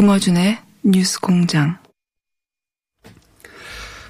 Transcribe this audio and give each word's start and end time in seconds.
김어준의 0.00 0.56
뉴스 0.82 1.20
공장. 1.20 1.76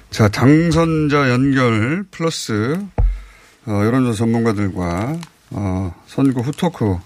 자, 0.09 0.29
당선자 0.29 1.29
연결 1.29 2.05
플러스 2.09 2.79
어, 3.65 3.71
여론조사 3.83 4.19
전문가들과 4.19 5.19
어, 5.49 5.93
선거 6.07 6.39
후토크 6.39 6.97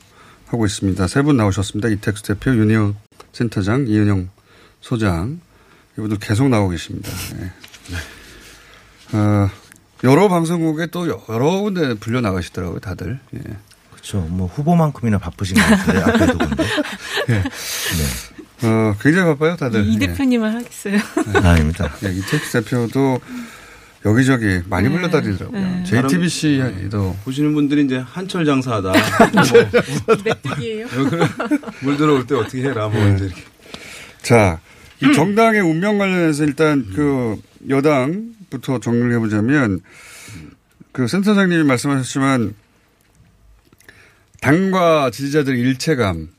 하고 0.45 0.66
있습니다. 0.67 1.08
세 1.08 1.23
분 1.23 1.36
나오셨습니다. 1.36 1.89
이택수 1.89 2.22
대표, 2.22 2.52
윤희영 2.55 2.95
센터장, 3.33 3.88
이은영 3.88 4.30
소장 4.81 5.42
이분들 5.97 6.20
계속 6.20 6.49
나오고 6.49 6.70
계십니다. 6.70 7.09
네. 7.39 9.17
어, 9.17 9.49
여러 10.03 10.30
방송국에 10.30 10.86
또 10.92 11.08
여러 11.27 11.59
군데 11.61 11.95
불려 11.95 12.22
나가시더라고요, 12.22 12.81
다들. 12.81 13.20
예. 13.33 13.39
그렇죠. 13.92 14.20
뭐 14.30 14.45
후보만큼이나 14.45 15.17
바쁘신 15.17 15.55
것 15.58 15.64
같아요. 15.64 16.03
앞에도 16.05 16.38
근데. 16.38 16.64
예. 17.30 17.33
네. 17.33 17.44
어, 18.64 18.95
굉장히 19.02 19.25
바빠요, 19.34 19.56
다들. 19.56 19.86
이 19.86 19.98
대표님만 20.00 20.56
하겠어요. 20.56 20.98
아, 21.44 21.50
아닙니다. 21.50 21.94
예, 22.03 22.11
이택수 22.11 22.64
대표도 22.64 23.20
여기저기 24.06 24.61
많이 24.70 24.88
네. 24.88 24.95
불러다니더라고요. 24.95 25.59
네. 25.59 25.84
JTBC도 25.84 27.17
보시는 27.23 27.53
분들이 27.53 27.83
이제 27.83 27.98
한철 27.98 28.45
장사하다. 28.45 28.92
메뚜기예요. 30.23 30.88
물 31.81 31.98
들어올 31.98 32.28
때 32.28 32.36
어떻게 32.36 32.61
해라. 32.64 32.88
뭐 32.88 33.02
이제 33.09 33.26
이렇게. 33.26 33.42
자, 34.22 34.59
이 35.02 35.11
정당의 35.11 35.61
운명 35.61 35.98
관련해서 35.98 36.44
일단 36.45 36.86
그 36.95 37.36
여당부터 37.67 38.80
정리를 38.80 39.11
해보자면 39.14 39.81
그 40.92 41.08
센터장님이 41.08 41.64
말씀하셨지만 41.64 42.54
당과 44.42 45.10
지지자들의 45.10 45.60
일체감 45.60 46.30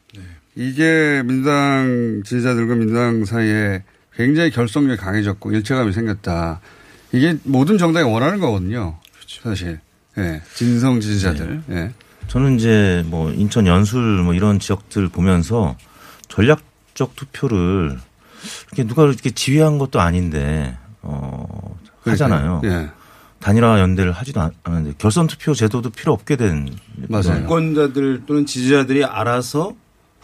이게 0.57 1.23
민주당 1.25 2.23
지지자들과 2.25 2.75
민주당 2.75 3.25
사이에 3.25 3.85
굉장히 4.15 4.51
결속력이 4.51 4.99
강해졌고 5.01 5.53
일체감이 5.53 5.93
생겼다. 5.93 6.61
이게 7.13 7.37
모든 7.45 7.77
정당이 7.79 8.11
원하는 8.11 8.41
거거든요. 8.41 8.99
사실. 9.43 9.81
예. 10.19 10.41
진성 10.55 10.99
지지자들. 11.01 11.63
예. 11.71 11.93
저는 12.29 12.57
이제 12.59 13.05
뭐 13.07 13.31
인천 13.31 13.67
연술 13.67 14.23
뭐 14.23 14.33
이런 14.33 14.59
지역들 14.59 15.09
보면서 15.11 15.77
전략적 16.29 17.15
투표를 17.15 17.99
이렇게 18.69 18.85
누가 18.89 19.05
이렇게 19.05 19.31
지휘한 19.31 19.77
것도 19.77 20.01
아닌데 20.01 20.77
어 21.03 21.77
하잖아요. 22.05 22.63
예. 22.65 22.89
단일화 23.41 23.79
연대를 23.81 24.13
하지도 24.13 24.41
않- 24.41 24.53
않는데 24.65 24.95
결선 24.97 25.27
투표 25.27 25.53
제도도 25.53 25.91
필요 25.91 26.15
없게 26.15 26.37
된 26.37 26.67
맞아요. 27.09 27.43
유권자들 27.45 28.23
또는 28.27 28.47
지지자들이 28.47 29.05
알아서 29.05 29.75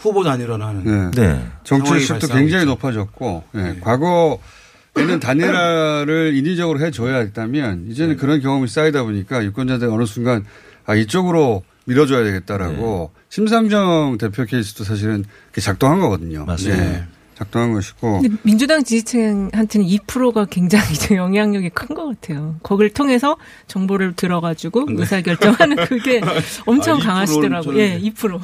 후보 0.02 0.24
단일화를 0.24 0.64
하는. 0.64 1.12
네. 1.12 1.22
네. 1.22 1.46
정치의식도 1.62 2.26
굉장히 2.26 2.66
발생하고 2.66 2.70
높아졌고, 2.70 3.44
예, 3.54 3.76
과거에는 3.80 5.20
단일화를 5.22 6.34
인위적으로 6.34 6.80
해줘야 6.80 7.18
했다면, 7.18 7.86
이제는 7.88 8.16
그런 8.16 8.40
경험이 8.40 8.66
쌓이다 8.66 9.04
보니까 9.04 9.44
유권자들이 9.44 9.88
어느 9.90 10.04
순간, 10.04 10.44
아, 10.86 10.96
이쪽으로 10.96 11.62
밀어줘야 11.84 12.24
되겠다라고, 12.24 13.12
심상정 13.28 14.18
대표 14.18 14.44
케이스도 14.44 14.82
사실은 14.82 15.24
작동한 15.60 16.00
거거든요. 16.00 16.44
맞습니다. 16.46 16.84
예, 16.84 17.04
작동한 17.44 17.72
것이고, 17.72 18.22
민주당 18.42 18.82
지지층한테는 18.84 19.86
2%가 19.86 20.44
굉장히 20.46 20.94
좀 20.94 21.16
영향력이 21.18 21.70
큰 21.70 21.94
것 21.94 22.06
같아요. 22.06 22.56
거기를 22.62 22.90
통해서 22.90 23.36
정보를 23.66 24.14
들어가지고 24.14 24.86
의사결정하는 24.88 25.76
그게 25.86 26.20
엄청 26.66 26.94
아, 26.94 26.98
2%는 26.98 27.06
강하시더라고요. 27.06 27.78
예, 27.78 28.00
2%. 28.00 28.40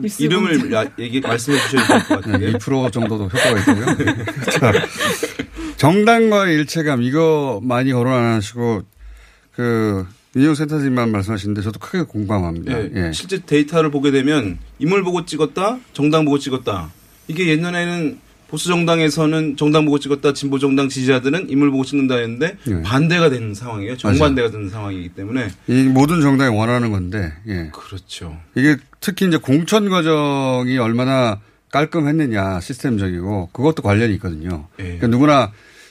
뉴스 0.00 0.22
이름을. 0.22 0.72
야- 0.72 0.84
얘기 0.98 1.20
말씀해 1.20 1.58
주셔야 1.58 1.86
될 1.86 1.98
것 2.00 2.08
같아요. 2.20 2.38
네, 2.38 2.52
2% 2.52 2.92
정도도 2.92 3.24
효과가 3.24 3.58
있고요. 3.60 3.86
자, 4.50 4.72
정당과의 5.76 6.54
일체감, 6.56 7.02
이거 7.02 7.60
많이 7.62 7.92
거론 7.92 8.12
안 8.12 8.34
하시고, 8.36 8.82
그, 9.54 10.06
민영 10.34 10.54
센터장님만 10.54 11.12
말씀하시는데 11.12 11.62
저도 11.62 11.78
크게 11.78 12.02
공감합니다. 12.02 12.72
예, 12.78 12.90
예. 12.94 13.12
실제 13.12 13.38
데이터를 13.38 13.90
보게 13.90 14.10
되면 14.10 14.58
인물 14.78 15.02
보고 15.02 15.24
찍었다, 15.24 15.78
정당 15.94 16.26
보고 16.26 16.38
찍었다. 16.38 16.90
이게 17.28 17.48
옛날에는 17.48 18.18
보수 18.48 18.68
정당에서는 18.68 19.56
정당 19.56 19.84
보고 19.84 19.98
찍었다, 19.98 20.32
진보 20.32 20.58
정당 20.58 20.88
지지자들은 20.88 21.50
인물 21.50 21.72
보고 21.72 21.84
찍는다 21.84 22.16
했는데 22.16 22.56
예. 22.68 22.82
반대가 22.82 23.28
되는 23.28 23.54
상황이에요. 23.54 23.96
정반대가 23.96 24.50
되는 24.50 24.70
상황이기 24.70 25.10
때문에 25.10 25.48
이 25.66 25.82
모든 25.82 26.20
정당이 26.20 26.56
원하는 26.56 26.92
건데, 26.92 27.32
예. 27.48 27.70
그렇죠. 27.72 28.38
이게 28.54 28.76
특히 29.00 29.26
이제 29.26 29.36
공천 29.36 29.88
과정이 29.90 30.78
얼마나 30.78 31.40
깔끔했느냐, 31.72 32.60
시스템적이고, 32.60 33.50
그것도 33.52 33.82
관련이 33.82 34.14
있거든요. 34.14 34.68
예. 34.78 34.84
그러니까 34.84 35.08
누구나, 35.08 35.34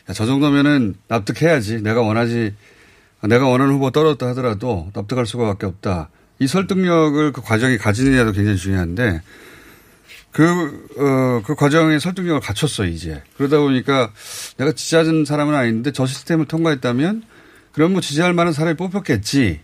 야, 0.09 0.13
저 0.13 0.25
정도면은 0.25 0.95
납득해야지. 1.09 1.83
내가 1.83 2.01
원하지, 2.01 2.53
내가 3.27 3.47
원하는 3.47 3.73
후보 3.73 3.91
떨어졌다 3.91 4.27
하더라도 4.29 4.89
납득할 4.93 5.25
수밖에 5.25 5.65
없다. 5.65 6.09
이 6.39 6.47
설득력을 6.47 7.33
그 7.33 7.41
과정이 7.41 7.77
가지느냐도 7.77 8.31
굉장히 8.31 8.57
중요한데, 8.57 9.21
그, 10.35 10.85
어, 10.97 11.41
그 11.45 11.55
과정의 11.55 12.01
설득력을 12.01 12.41
갖췄어요, 12.41 12.89
이제. 12.89 13.23
그러다 13.37 13.57
보니까 13.59 14.11
내가 14.57 14.73
지지하는 14.73 15.23
사람은 15.23 15.55
아닌데 15.55 15.93
저 15.93 16.05
시스템을 16.05 16.45
통과했다면, 16.45 17.23
그럼 17.71 17.93
뭐 17.93 18.01
지지할 18.01 18.33
만한 18.33 18.51
사람이 18.51 18.75
뽑혔겠지. 18.75 19.61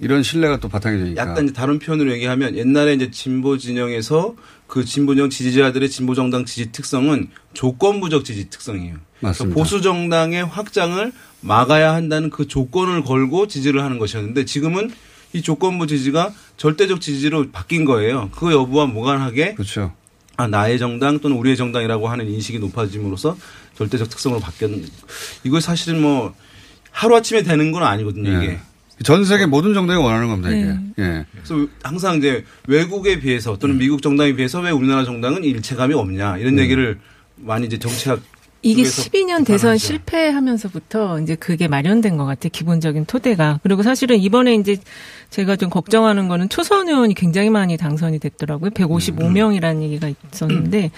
이런 0.00 0.22
신뢰가 0.22 0.58
또 0.58 0.70
바탕이 0.70 0.98
되니까. 0.98 1.20
약간 1.20 1.44
이제 1.44 1.52
다른 1.52 1.78
표현으로 1.78 2.12
얘기하면 2.12 2.56
옛날에 2.56 2.94
이제 2.94 3.10
진보 3.10 3.58
진영에서 3.58 4.34
그 4.66 4.86
진보정 4.86 5.28
지지자들의 5.28 5.90
진보 5.90 6.14
정당 6.14 6.46
지지 6.46 6.72
특성은 6.72 7.28
조건부적 7.52 8.24
지지 8.24 8.48
특성이에요. 8.48 8.96
맞습니다. 9.20 9.36
그러니까 9.36 9.54
보수 9.54 9.82
정당의 9.82 10.46
확장을 10.46 11.12
막아야 11.42 11.92
한다는 11.92 12.30
그 12.30 12.48
조건을 12.48 13.04
걸고 13.04 13.48
지지를 13.48 13.82
하는 13.82 13.98
것이었는데 13.98 14.46
지금은 14.46 14.90
이 15.34 15.42
조건부 15.42 15.86
지지가 15.86 16.32
절대적 16.56 17.00
지지로 17.00 17.50
바뀐 17.50 17.84
거예요. 17.84 18.30
그 18.32 18.52
여부와 18.52 18.86
무관하게 18.86 19.54
그렇죠. 19.54 19.92
아, 20.36 20.46
나의 20.46 20.78
정당 20.78 21.18
또는 21.18 21.36
우리의 21.36 21.56
정당이라고 21.56 22.08
하는 22.08 22.28
인식이 22.28 22.60
높아짐으로써 22.60 23.36
절대적 23.76 24.08
특성으로 24.08 24.40
바뀌었. 24.40 24.70
이거 25.42 25.60
사실은 25.60 26.00
뭐 26.00 26.34
하루 26.92 27.16
아침에 27.16 27.42
되는 27.42 27.72
건 27.72 27.82
아니거든요. 27.82 28.42
이게. 28.42 28.52
예. 28.52 28.60
전 29.02 29.24
세계 29.24 29.44
모든 29.44 29.74
정당이 29.74 30.00
원하는 30.00 30.28
겁니다, 30.28 30.50
이게. 30.50 30.78
예. 31.02 31.26
그래서 31.32 31.66
항상 31.82 32.18
이제 32.18 32.44
외국에 32.68 33.18
비해서 33.18 33.58
또는 33.58 33.76
미국 33.76 34.02
정당에 34.02 34.34
비해서 34.34 34.60
왜 34.60 34.70
우리나라 34.70 35.04
정당은 35.04 35.42
일체감이 35.42 35.94
없냐 35.94 36.38
이런 36.38 36.60
얘기를 36.60 37.00
많이 37.34 37.66
이제 37.66 37.76
정치학 37.76 38.20
이게 38.64 38.82
쪽에서 38.84 39.02
12년 39.10 39.44
대선. 39.46 39.78
실패하면서부터 39.78 41.20
이제 41.20 41.34
그게 41.36 41.68
마련된 41.68 42.16
것 42.16 42.24
같아요. 42.24 42.50
기본적인 42.50 43.04
토대가. 43.06 43.60
그리고 43.62 43.82
사실은 43.82 44.18
이번에 44.18 44.54
이제 44.54 44.76
제가 45.30 45.56
좀 45.56 45.68
걱정하는 45.68 46.28
거는 46.28 46.48
초선 46.48 46.88
의원이 46.88 47.14
굉장히 47.14 47.50
많이 47.50 47.76
당선이 47.76 48.18
됐더라고요. 48.20 48.70
155명이라는 48.70 49.82
얘기가 49.82 50.08
있었는데. 50.32 50.90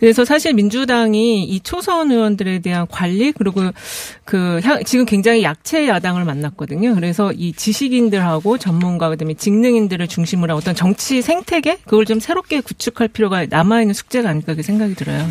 그래서 0.00 0.24
사실 0.24 0.52
민주당이 0.52 1.44
이 1.44 1.60
초선 1.60 2.10
의원들에 2.10 2.58
대한 2.58 2.86
관리 2.90 3.32
그리고 3.32 3.62
그 4.24 4.60
향- 4.64 4.82
지금 4.84 5.04
굉장히 5.04 5.42
약체 5.44 5.86
야당을 5.88 6.24
만났거든요. 6.24 6.94
그래서 6.94 7.32
이 7.32 7.52
지식인들하고 7.52 8.58
전문가 8.58 9.08
그다음에 9.10 9.34
직능인들을 9.34 10.06
중심으로 10.08 10.52
한 10.54 10.58
어떤 10.58 10.74
정치 10.74 11.22
생태계 11.22 11.78
그걸 11.84 12.04
좀 12.04 12.18
새롭게 12.20 12.60
구축할 12.60 13.08
필요가 13.08 13.46
남아 13.46 13.80
있는 13.82 13.94
숙제가 13.94 14.28
아닐까 14.28 14.46
그렇게 14.46 14.62
생각이 14.62 14.94
들어요. 14.94 15.28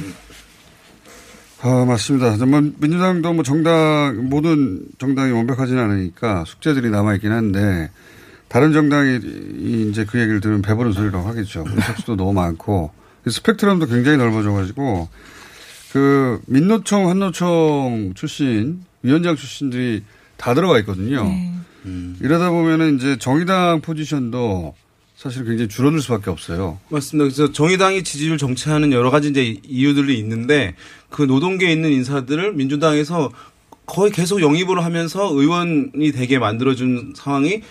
아, 1.66 1.86
맞습니다. 1.86 2.36
정말 2.38 2.72
민주당도 2.78 3.34
뭐 3.34 3.44
정당, 3.44 4.28
모든 4.30 4.82
정당이 4.98 5.32
완벽하지는 5.32 5.82
않으니까 5.82 6.44
숙제들이 6.46 6.90
남아 6.90 7.16
있긴 7.16 7.32
한데, 7.32 7.90
다른 8.50 8.74
정당이 8.74 9.20
이- 9.60 9.88
이제 9.90 10.04
그 10.06 10.20
얘기를 10.20 10.42
들으면 10.42 10.62
배부른 10.62 10.92
소리라고 10.92 11.26
하겠죠. 11.28 11.64
의석수도 11.68 12.18
너무 12.18 12.34
많고, 12.34 12.92
스펙트럼도 13.28 13.86
굉장히 13.88 14.18
넓어져가지고, 14.18 15.08
그, 15.94 16.42
민노총, 16.48 17.08
한노총 17.10 18.12
출신, 18.16 18.82
위원장 19.02 19.38
출신들이 19.38 20.04
다 20.36 20.54
들어가 20.54 20.78
있거든요. 20.80 21.24
네. 21.24 21.54
이러다 22.22 22.50
보면은 22.52 22.98
이제 22.98 23.18
정의당 23.18 23.80
포지션도 23.82 24.76
사실 25.16 25.46
굉장히 25.46 25.70
줄어들 25.70 26.02
수밖에 26.02 26.30
없어요. 26.30 26.80
맞습니다. 26.90 27.26
그래서 27.34 27.52
정의당이 27.54 28.04
지지율 28.04 28.38
정체하는 28.38 28.92
여러 28.92 29.10
가지 29.12 29.30
이제 29.30 29.58
이유들이 29.66 30.18
있는데 30.20 30.76
그 31.14 31.22
노동계에 31.22 31.72
있는 31.72 31.92
인사들을 31.92 32.54
민주당에서 32.54 33.32
거의 33.86 34.12
계속 34.12 34.42
영입을 34.42 34.84
하면서 34.84 35.32
의원이 35.32 36.12
되게 36.12 36.40
만들어준 36.40 37.14
상황이 37.16 37.62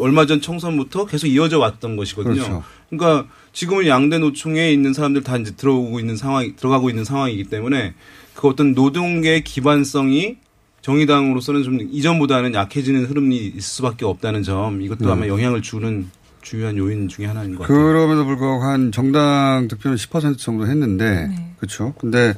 얼마 0.00 0.24
전 0.24 0.40
총선부터 0.40 1.04
계속 1.04 1.26
이어져 1.26 1.58
왔던 1.58 1.96
것이거든요. 1.96 2.34
그렇죠. 2.34 2.64
그러니까 2.88 3.28
지금은 3.52 3.86
양대 3.86 4.16
노총에 4.18 4.72
있는 4.72 4.94
사람들 4.94 5.22
다 5.22 5.36
이제 5.36 5.54
들어오고 5.54 6.00
있는 6.00 6.16
상황, 6.16 6.56
들어가고 6.56 6.88
있는 6.88 7.04
상황이기 7.04 7.44
때문에 7.44 7.92
그 8.34 8.48
어떤 8.48 8.72
노동계 8.72 9.42
기반성이 9.42 10.36
정의당으로서는 10.80 11.62
좀 11.62 11.78
이전보다는 11.82 12.54
약해지는 12.54 13.04
흐름이 13.04 13.36
있을 13.36 13.60
수밖에 13.60 14.06
없다는 14.06 14.42
점 14.42 14.80
이것도 14.80 15.04
네. 15.04 15.12
아마 15.12 15.26
영향을 15.26 15.60
주는 15.60 16.08
주요한 16.42 16.76
요인 16.76 17.08
중에 17.08 17.26
하나인 17.26 17.54
것 17.54 17.62
같아요. 17.62 17.76
그럼에도 17.78 18.24
불구하고 18.24 18.62
한 18.62 18.92
정당 18.92 19.68
득표는 19.68 19.96
10% 19.96 20.38
정도 20.38 20.66
했는데, 20.66 21.26
네. 21.28 21.54
그렇죠. 21.58 21.94
근데 21.98 22.34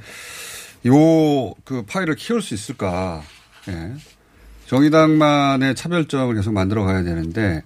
요 0.87 1.55
그 1.65 1.83
파일을 1.87 2.17
키울 2.17 2.43
수 2.43 2.55
있을까? 2.55 3.23
예. 3.69 3.93
정의당만의 4.67 5.75
차별점을 5.75 6.35
계속 6.35 6.53
만들어 6.53 6.85
가야 6.85 7.03
되는데 7.03 7.63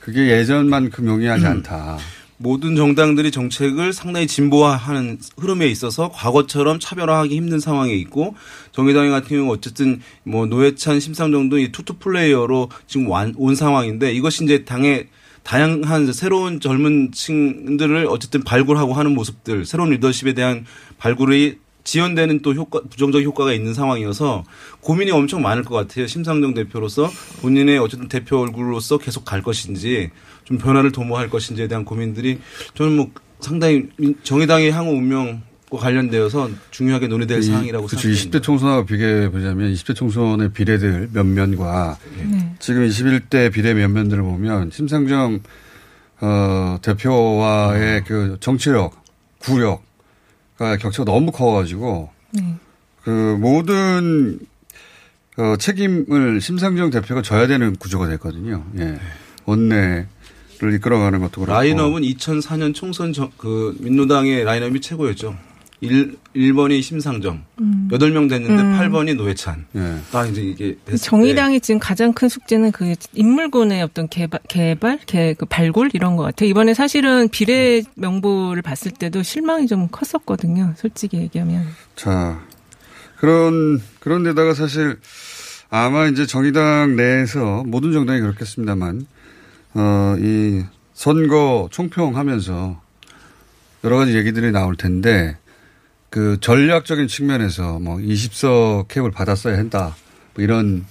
그게 0.00 0.30
예전만큼 0.30 1.06
용이하지 1.06 1.46
않다. 1.46 1.98
모든 2.36 2.74
정당들이 2.74 3.30
정책을 3.30 3.92
상당히 3.92 4.26
진보화하는 4.26 5.18
흐름에 5.38 5.66
있어서 5.68 6.10
과거처럼 6.10 6.80
차별화하기 6.80 7.36
힘든 7.36 7.60
상황에 7.60 7.92
있고 7.94 8.34
정의당 8.72 9.10
같은 9.10 9.28
경우 9.28 9.52
어쨌든 9.52 10.00
뭐 10.24 10.46
노회찬, 10.46 11.00
심상정도 11.00 11.58
이 11.58 11.70
two 11.70 11.82
two 11.82 11.94
player로 11.98 12.70
지금 12.86 13.08
완- 13.08 13.34
온 13.36 13.54
상황인데 13.54 14.12
이것이 14.12 14.44
이제 14.44 14.64
당의 14.64 15.08
다양한 15.42 16.12
새로운 16.12 16.60
젊은 16.60 17.12
층들을 17.12 18.06
어쨌든 18.08 18.42
발굴하고 18.44 18.92
하는 18.94 19.14
모습들, 19.14 19.64
새로운 19.64 19.90
리더십에 19.90 20.34
대한 20.34 20.64
발굴이 20.98 21.56
지연되는 21.82 22.42
또 22.42 22.54
효과, 22.54 22.80
부정적 22.82 23.22
효과가 23.22 23.52
있는 23.52 23.72
상황이어서 23.74 24.44
고민이 24.80 25.10
엄청 25.10 25.42
많을 25.42 25.64
것 25.64 25.74
같아요. 25.74 26.06
심상정 26.06 26.54
대표로서 26.54 27.10
본인의 27.40 27.78
어쨌든 27.78 28.06
대표 28.08 28.38
얼굴로서 28.38 28.98
계속 28.98 29.24
갈 29.24 29.42
것인지 29.42 30.10
좀 30.44 30.58
변화를 30.58 30.92
도모할 30.92 31.30
것인지에 31.30 31.68
대한 31.68 31.84
고민들이 31.84 32.38
저는 32.74 32.96
뭐 32.96 33.10
상당히 33.40 33.84
민- 33.96 34.14
정의당의 34.22 34.70
향후 34.72 34.90
운명과 34.92 35.40
관련되어서 35.78 36.50
중요하게 36.70 37.06
논의될 37.08 37.42
사항이라고 37.42 37.86
그렇죠. 37.86 38.02
생각합니다. 38.08 38.38
20대 38.38 38.42
총선하고 38.42 38.86
비교해 38.86 39.30
보자면 39.30 39.72
20대 39.72 39.94
총선의 39.94 40.52
비례들 40.52 41.10
면면과 41.12 41.98
네. 42.16 42.54
지금 42.58 42.86
21대 42.86 43.52
비례 43.52 43.74
면면들을 43.74 44.22
보면 44.22 44.70
심상정 44.72 45.40
어, 46.20 46.76
대표와의 46.82 48.04
그 48.04 48.36
정치력, 48.40 48.94
구력과 49.38 50.76
격차가 50.80 51.10
너무 51.10 51.30
커가지고 51.32 52.10
네. 52.32 52.54
그 53.02 53.36
모든 53.40 54.38
어, 55.38 55.56
책임을 55.56 56.40
심상정 56.40 56.90
대표가 56.90 57.22
져야 57.22 57.46
되는 57.46 57.74
구조가 57.76 58.08
됐거든요. 58.08 58.64
예. 58.78 58.98
원내 59.46 60.06
를 60.62 60.74
이끌어가는 60.74 61.20
것도 61.20 61.40
그렇고. 61.40 61.52
라인업은 61.54 62.02
2004년 62.02 62.74
총선 62.74 63.14
저- 63.14 63.30
그 63.38 63.74
민노당의 63.80 64.44
라인업이 64.44 64.82
최고였죠. 64.82 65.34
1, 65.80 66.16
1번이 66.36 66.82
심상정, 66.82 67.42
음. 67.60 67.88
8명 67.90 68.28
됐는데 68.28 68.62
음. 68.62 68.78
8번이 68.78 69.16
노회찬. 69.16 69.66
예. 69.76 69.96
딱 70.12 70.28
이제 70.28 70.42
이게 70.42 70.76
정의당이 71.00 71.60
지금 71.60 71.78
가장 71.80 72.12
큰 72.12 72.28
숙제는 72.28 72.72
그 72.72 72.94
인물군의 73.14 73.82
어떤 73.82 74.08
개발, 74.08 74.40
개발, 74.48 74.98
개, 75.06 75.34
그 75.34 75.46
발굴 75.46 75.90
이런 75.94 76.16
것 76.16 76.24
같아요. 76.24 76.50
이번에 76.50 76.74
사실은 76.74 77.28
비례 77.30 77.82
명부를 77.94 78.60
봤을 78.62 78.90
때도 78.90 79.22
실망이 79.22 79.66
좀 79.66 79.88
컸었거든요. 79.88 80.74
솔직히 80.76 81.16
얘기하면. 81.16 81.66
자, 81.96 82.40
그런, 83.16 83.80
그런데다가 84.00 84.52
사실 84.52 84.98
아마 85.70 86.06
이제 86.08 86.26
정의당 86.26 86.96
내에서 86.96 87.62
모든 87.66 87.92
정당이 87.92 88.20
그렇겠습니다만, 88.20 89.06
어, 89.74 90.16
이 90.18 90.62
선거 90.92 91.68
총평하면서 91.70 92.80
여러 93.84 93.96
가지 93.96 94.14
얘기들이 94.14 94.52
나올 94.52 94.76
텐데, 94.76 95.36
그 96.10 96.38
전략적인 96.40 97.08
측면에서 97.08 97.78
뭐 97.78 97.96
20석 97.96 98.88
캡을 98.88 99.10
받았어야 99.10 99.56
한다. 99.56 99.96
뭐 100.34 100.44
이런, 100.44 100.84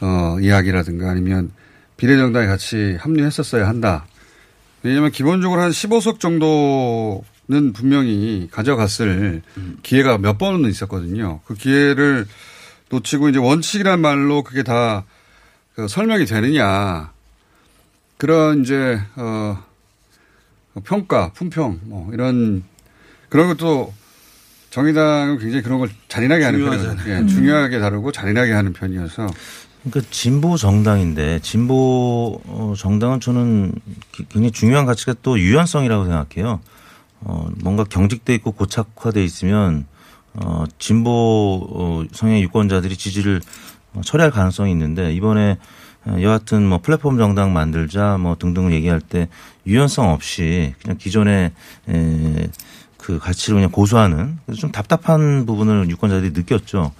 어, 0.00 0.38
이야기라든가 0.40 1.10
아니면 1.10 1.52
비례정당에 1.96 2.46
같이 2.46 2.96
합류했었어야 3.00 3.68
한다. 3.68 4.06
왜냐하면 4.82 5.10
기본적으로 5.10 5.60
한 5.60 5.70
15석 5.70 6.20
정도는 6.20 7.72
분명히 7.72 8.48
가져갔을 8.50 9.42
기회가 9.82 10.18
몇 10.18 10.38
번은 10.38 10.68
있었거든요. 10.70 11.40
그 11.46 11.54
기회를 11.54 12.26
놓치고 12.90 13.28
이제 13.28 13.38
원칙이란 13.38 14.00
말로 14.00 14.42
그게 14.42 14.62
다 14.62 15.04
그 15.76 15.88
설명이 15.88 16.24
되느냐. 16.24 17.12
그런 18.16 18.62
이제, 18.62 18.98
어, 19.16 19.62
평가, 20.84 21.30
품평, 21.32 21.80
뭐 21.84 22.10
이런 22.14 22.64
그런 23.28 23.48
것도 23.48 23.92
정의당은 24.70 25.38
굉장히 25.38 25.62
그런 25.62 25.78
걸 25.78 25.88
잔인하게 26.08 26.44
하는. 26.44 26.64
편이거든요. 26.64 27.12
예, 27.12 27.26
중요하게 27.26 27.78
다루고 27.78 28.12
잔인하게 28.12 28.52
하는 28.52 28.72
편이어서 28.72 29.26
그러니까 29.84 30.10
진보 30.10 30.56
정당인데 30.56 31.38
진보 31.40 32.40
어, 32.46 32.74
정당은 32.76 33.20
저는 33.20 33.72
기- 34.12 34.24
굉장히 34.28 34.50
중요한 34.50 34.84
가치가 34.86 35.14
또 35.22 35.38
유연성이라고 35.38 36.04
생각해요. 36.04 36.60
어, 37.20 37.48
뭔가 37.62 37.84
경직돼 37.84 38.34
있고 38.36 38.52
고착화돼 38.52 39.24
있으면 39.24 39.86
어, 40.34 40.64
진보 40.78 41.66
어, 41.70 42.04
성향 42.12 42.40
유권자들이 42.40 42.96
지지를 42.96 43.40
어, 43.94 44.00
처리할 44.04 44.30
가능성이 44.30 44.72
있는데 44.72 45.14
이번에 45.14 45.56
어, 46.04 46.16
여하튼 46.20 46.66
뭐 46.68 46.78
플랫폼 46.82 47.16
정당 47.16 47.52
만들자 47.54 48.18
뭐 48.18 48.36
등등을 48.36 48.72
얘기할 48.72 49.00
때 49.00 49.28
유연성 49.66 50.10
없이 50.10 50.74
그냥 50.82 50.98
기존의 50.98 51.52
에, 51.88 52.48
그 53.06 53.20
가치를 53.20 53.58
그냥 53.58 53.70
고수하는 53.70 54.36
좀 54.58 54.72
답답한 54.72 55.46
부분을 55.46 55.88
유권자들이 55.90 56.32
느꼈죠. 56.32 56.90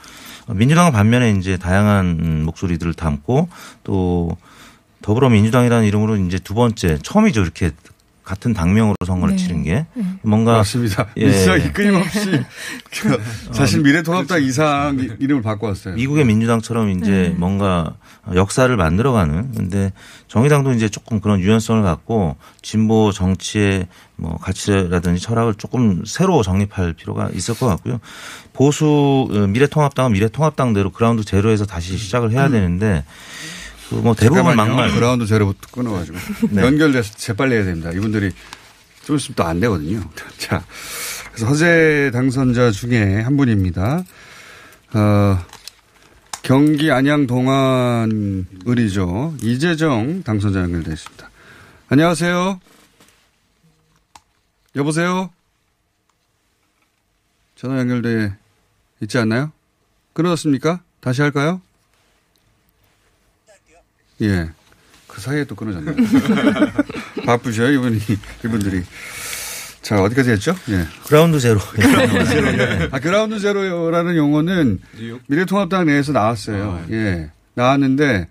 어, 0.47 0.55
민주당은 0.55 0.93
반면에 0.93 1.33
이제 1.33 1.57
다양한 1.57 2.07
음, 2.07 2.43
목소리들을 2.45 2.95
담고 2.95 3.49
또 3.83 4.37
더불어민주당이라는 5.03 5.85
이름으로 5.85 6.17
이제 6.19 6.39
두 6.39 6.55
번째 6.55 6.99
처음이죠 7.03 7.43
이렇게 7.43 7.73
같은 8.27 8.53
당명으로 8.53 8.97
선거를 9.07 9.37
네. 9.37 9.43
치른 9.43 9.63
게 9.63 9.87
네. 9.95 10.05
뭔가 10.23 10.55
맞습니다. 10.55 11.07
예. 11.17 11.27
민주당이 11.27 11.73
끊임없이 11.73 12.43
그 13.01 13.23
사실 13.53 13.83
미래통합당 13.83 14.43
이상 14.43 14.99
이름을 15.21 15.43
바꿔왔어요. 15.43 15.95
미국의 15.95 16.25
민주당처럼 16.27 16.91
이제 16.91 17.11
네. 17.11 17.29
뭔가 17.31 17.95
역사를 18.35 18.77
만들어가는 18.77 19.53
근데 19.53 19.93
정의당도 20.27 20.73
이제 20.73 20.89
조금 20.89 21.21
그런 21.21 21.39
유연성을 21.39 21.81
갖고 21.85 22.37
진보 22.63 23.13
정치의 23.13 23.87
뭐 24.17 24.37
가치라든지 24.39 25.23
철학을 25.23 25.55
조금 25.55 26.03
새로 26.05 26.43
정립할 26.43 26.95
필요가 26.95 27.31
있을 27.33 27.55
것 27.55 27.67
같고요. 27.69 28.01
보수 28.53 29.29
어, 29.31 29.47
미래통합당은 29.47 30.13
미래통합당대로 30.13 30.91
그라운드 30.91 31.23
제로에서 31.25 31.65
다시 31.65 31.97
시작을 31.97 32.33
해야 32.33 32.49
되는데 32.49 33.05
그 33.05 33.56
뭐 33.91 34.15
대부분. 34.15 34.57
막말 34.57 34.91
그라운드 34.93 35.27
제로부터 35.27 35.69
끊어가지고 35.71 36.19
네. 36.51 36.63
연결돼서 36.63 37.15
재빨리 37.17 37.55
해야 37.55 37.65
됩니다. 37.65 37.91
이분들이 37.93 38.33
좀 39.05 39.17
있으면 39.17 39.35
또 39.37 39.45
안 39.45 39.61
되거든요. 39.61 40.01
자, 40.39 40.65
그래서 41.33 41.47
허재 41.47 42.11
당선자 42.13 42.71
중에 42.73 43.21
한 43.21 43.37
분입니다. 43.37 44.03
어, 44.95 45.39
경기 46.43 46.91
안양 46.91 47.27
동안 47.27 48.47
을이죠. 48.67 49.35
이재정 49.43 50.23
당선자 50.25 50.61
연결되어 50.61 50.93
있습니다. 50.95 51.31
안녕하세요. 51.89 52.61
여보세요? 54.77 55.31
전화 57.55 57.79
연결돼 57.79 58.35
있지 59.03 59.19
않나요? 59.19 59.51
끊어졌습니까? 60.13 60.81
다시 61.01 61.23
할까요? 61.23 61.61
예. 64.23 64.49
그 65.07 65.21
사이에 65.21 65.45
또 65.45 65.55
끊어졌네요. 65.55 65.95
바쁘셔요, 67.25 67.71
이분이, 67.73 68.01
이분들이. 68.45 68.83
자, 69.83 70.03
어디까지 70.03 70.31
했죠? 70.31 70.55
예. 70.69 70.85
그라운드 71.07 71.39
제로. 71.39 71.61
아, 72.91 72.99
그라운드 72.99 73.39
제로라는 73.39 74.17
용어는 74.17 74.81
미래통합당 75.29 75.87
내에서 75.87 76.13
나왔어요. 76.13 76.85
예. 76.91 77.31
나왔는데, 77.55 78.29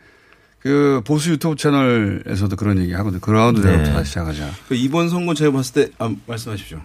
그 0.60 1.02
보수 1.06 1.32
유튜브 1.32 1.56
채널에서도 1.56 2.56
그런 2.56 2.80
얘기 2.80 2.94
하거든요. 2.94 3.20
그라운드 3.22 3.62
제로 3.62 3.78
네. 3.78 3.84
다시 3.84 4.10
시작하자. 4.10 4.50
그 4.68 4.76
이번 4.76 5.10
선거 5.10 5.34
제가 5.36 5.52
봤을 5.52 5.74
때 5.74 5.92
아, 6.00 6.12
말씀하십시오. 6.26 6.82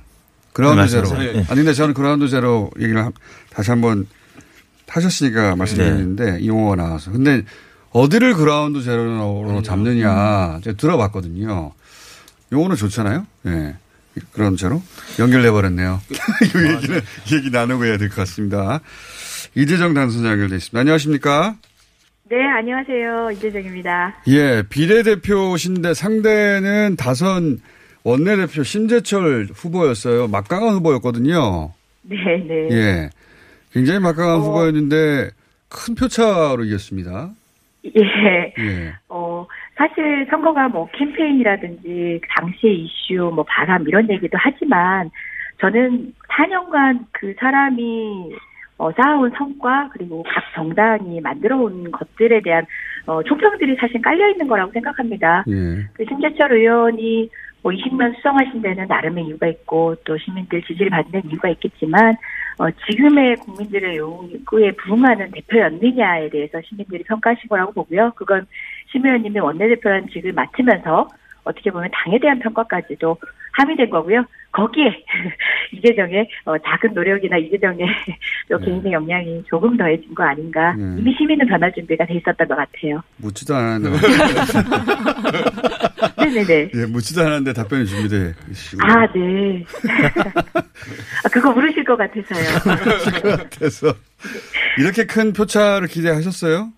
그라운드 0.52 0.82
네, 0.82 0.88
제로. 0.88 1.08
네. 1.18 1.30
아니, 1.48 1.56
근데 1.56 1.72
저는 1.72 1.94
그라운드 1.94 2.28
제로 2.28 2.70
얘기를 2.78 3.02
한- 3.02 3.12
다시 3.50 3.70
한번 3.70 4.06
하셨으니까 4.86 5.56
말씀드리는데, 5.56 6.38
이 6.40 6.48
용어가 6.48 6.76
나와서. 6.76 7.10
근데 7.10 7.42
어디를 7.92 8.34
그라운드 8.34 8.82
제로로 8.82 9.62
잡느냐, 9.62 10.60
제가 10.62 10.76
들어봤거든요. 10.76 11.72
용어는 12.52 12.76
좋잖아요. 12.76 13.26
예. 13.46 13.74
그라운드 14.32 14.60
제로. 14.60 14.82
연결돼버렸네요. 15.18 16.00
이 16.10 16.72
얘기는, 16.76 17.00
이 17.30 17.34
얘기 17.36 17.50
나누고 17.50 17.84
해야 17.86 17.96
될 17.96 18.08
것 18.08 18.16
같습니다. 18.16 18.80
이재정 19.54 19.94
당선자 19.94 20.30
연결돼 20.30 20.56
있습니다. 20.56 20.78
안녕하십니까? 20.78 21.56
네, 22.30 22.36
안녕하세요. 22.46 23.30
이재정입니다. 23.32 24.22
예, 24.28 24.62
비례대표신데 24.68 25.94
상대는 25.94 26.94
다선 26.96 27.58
원내대표 28.04 28.62
신재철 28.62 29.48
후보였어요. 29.52 30.28
막강한 30.28 30.74
후보였거든요. 30.74 31.72
네, 32.02 32.16
네. 32.46 32.68
예. 32.70 33.10
굉장히 33.72 33.98
막강한 33.98 34.36
어. 34.36 34.38
후보였는데 34.40 35.30
큰 35.68 35.94
표차로 35.96 36.64
이겼습니다. 36.64 37.30
예. 37.84 38.52
예. 38.58 38.94
어, 39.08 39.46
사실 39.76 40.26
선거가 40.30 40.68
뭐 40.68 40.88
캠페인이라든지 40.92 42.20
당시의 42.36 42.84
이슈, 42.84 43.30
뭐 43.34 43.44
바람 43.48 43.86
이런 43.88 44.08
얘기도 44.10 44.36
하지만 44.40 45.10
저는 45.60 46.12
4년간 46.28 47.06
그 47.12 47.34
사람이 47.38 48.32
어, 48.78 48.90
쌓아온 48.92 49.30
성과 49.36 49.90
그리고 49.92 50.22
각 50.22 50.42
정당이 50.54 51.20
만들어온 51.20 51.90
것들에 51.90 52.40
대한 52.40 52.64
어, 53.06 53.22
총평들이 53.22 53.76
사실 53.78 54.00
깔려 54.00 54.28
있는 54.30 54.48
거라고 54.48 54.72
생각합니다. 54.72 55.44
예. 55.48 55.86
그 55.92 56.04
신재철 56.08 56.52
의원이 56.52 57.30
뭐 57.62 57.72
20년 57.72 58.14
수성하신 58.16 58.62
데는 58.62 58.86
나름의 58.86 59.26
이유가 59.26 59.46
있고 59.48 59.94
또 60.04 60.16
시민들 60.18 60.62
지지를 60.62 60.90
받는 60.90 61.30
이유가 61.30 61.48
있겠지만 61.50 62.16
어, 62.58 62.70
지금의 62.86 63.36
국민들의 63.36 63.96
요구에 63.96 64.72
부응하는 64.72 65.30
대표였느냐에 65.30 66.30
대해서 66.30 66.60
시민들이 66.62 67.02
평가하신 67.04 67.48
거라고 67.48 67.72
보고요. 67.72 68.12
그건 68.16 68.46
심 68.90 69.04
의원님이 69.04 69.40
원내대표라는 69.40 70.08
직을 70.08 70.32
맡으면서 70.32 71.08
어떻게 71.44 71.70
보면 71.70 71.88
당에 71.92 72.18
대한 72.18 72.38
평가까지도 72.38 73.16
함의된 73.52 73.90
거고요. 73.90 74.24
거기에 74.52 75.04
이재정의 75.72 76.28
어, 76.44 76.58
작은 76.58 76.92
노력이나 76.92 77.36
이재정의 77.38 77.86
또 78.50 78.58
네. 78.58 78.66
개인의 78.66 78.92
역량이 78.92 79.44
조금 79.46 79.76
더해진 79.76 80.14
거 80.14 80.24
아닌가. 80.24 80.74
네. 80.74 80.96
이미 80.98 81.14
시민은 81.14 81.46
변화 81.46 81.70
준비가 81.70 82.04
돼 82.04 82.14
있었던 82.14 82.46
것 82.48 82.56
같아요. 82.56 83.00
묻지도 83.18 83.54
않았는데. 83.54 83.96
네네네. 86.18 86.70
예, 86.74 86.86
묻지도 86.86 87.20
않았는데 87.22 87.52
답변이 87.52 87.86
준비돼. 87.86 88.34
아, 88.82 89.06
네. 89.12 89.64
아, 91.24 91.28
그거 91.30 91.52
물으실 91.52 91.84
것 91.84 91.96
같아서요. 91.96 93.38
그래서 93.56 93.94
이렇게 94.78 95.04
큰 95.06 95.32
표차를 95.32 95.88
기대하셨어요? 95.88 96.70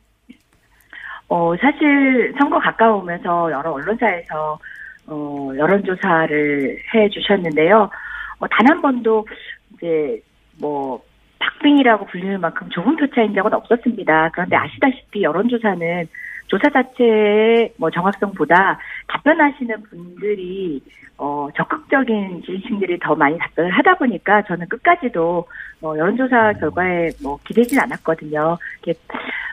어, 1.29 1.55
사실 1.61 2.33
선거 2.39 2.59
가까우면서 2.59 3.51
여러 3.53 3.73
언론사에서 3.73 4.59
어, 5.07 5.51
여론조사를 5.57 6.79
해 6.95 7.09
주셨는데요. 7.11 7.91
어, 8.39 8.47
단 8.49 8.67
한 8.69 8.83
번도 8.83 9.27
이제 9.75 10.21
뭐 10.59 11.03
박빙이라고 11.43 12.07
불리는 12.07 12.41
만큼 12.41 12.69
좁은 12.71 12.97
표차인 12.97 13.35
적은 13.35 13.53
없었습니다. 13.53 14.31
그런데 14.33 14.57
아시다시피 14.57 15.23
여론조사는 15.23 16.09
조사 16.47 16.69
자체의 16.71 17.73
뭐 17.79 17.91
정확성보다 17.91 18.79
답변하시는 19.09 19.83
분들이 19.85 20.81
어, 21.19 21.49
적극적인 21.57 22.43
지지층들이 22.45 22.99
더 23.01 23.15
많이 23.15 23.39
답변을 23.39 23.71
하다 23.71 23.97
보니까 23.97 24.43
저는 24.43 24.69
끝까지도 24.69 25.47
어, 25.83 25.95
여론조사 25.97 26.55
결과에 26.55 27.11
뭐 27.23 27.39
기대진 27.45 27.79
않았거든요. 27.81 28.59
이게 28.83 28.95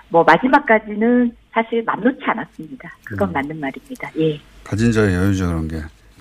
뭐 0.09 0.23
마지막까지는 0.23 1.31
사실 1.51 1.83
맘 1.83 2.01
놓지 2.01 2.23
않았습니다. 2.25 2.89
그건 3.03 3.29
음. 3.29 3.33
맞는 3.33 3.59
말입니다. 3.59 4.09
예. 4.17 4.39
가진 4.63 4.91
자의 4.91 5.13
여유죠, 5.13 5.47
그런 5.47 5.67
게. 5.67 5.77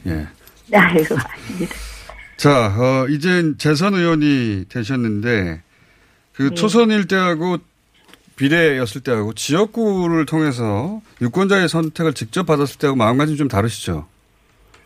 예. 0.07 0.27
아이고, 0.77 1.15
맞습니다. 1.15 1.98
자, 2.39 2.69
어, 2.69 3.09
이젠 3.09 3.59
재선 3.59 3.95
의원이 3.95 4.67
되셨는데, 4.69 5.61
그 6.35 6.43
네. 6.51 6.55
초선일 6.55 7.09
때하고 7.09 7.57
비례였을 8.37 9.03
때하고 9.03 9.33
지역구를 9.33 10.25
통해서 10.25 11.01
유권자의 11.21 11.69
선택을 11.69 12.15
직접 12.15 12.47
받았을 12.47 12.79
때하고 12.79 12.97
마음가짐이 12.97 13.37
좀 13.37 13.49
다르시죠? 13.49 14.07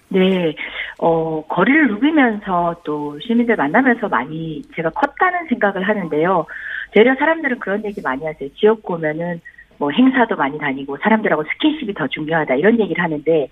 네, 0.08 0.54
어, 0.96 1.44
거리를 1.46 1.88
누비면서 1.88 2.80
또 2.84 3.18
시민들 3.20 3.56
만나면서 3.56 4.08
많이 4.08 4.62
제가 4.74 4.88
컸다는 4.88 5.46
생각을 5.50 5.86
하는데요. 5.86 6.46
되려 6.92 7.14
사람들은 7.16 7.58
그런 7.58 7.84
얘기 7.84 8.00
많이 8.00 8.24
하세요. 8.24 8.48
지역구 8.58 8.94
오면은 8.94 9.42
뭐 9.76 9.90
행사도 9.90 10.36
많이 10.36 10.58
다니고 10.58 10.96
사람들하고 11.02 11.44
스킨십이 11.52 11.92
더 11.92 12.06
중요하다 12.06 12.54
이런 12.54 12.80
얘기를 12.80 13.02
하는데 13.02 13.48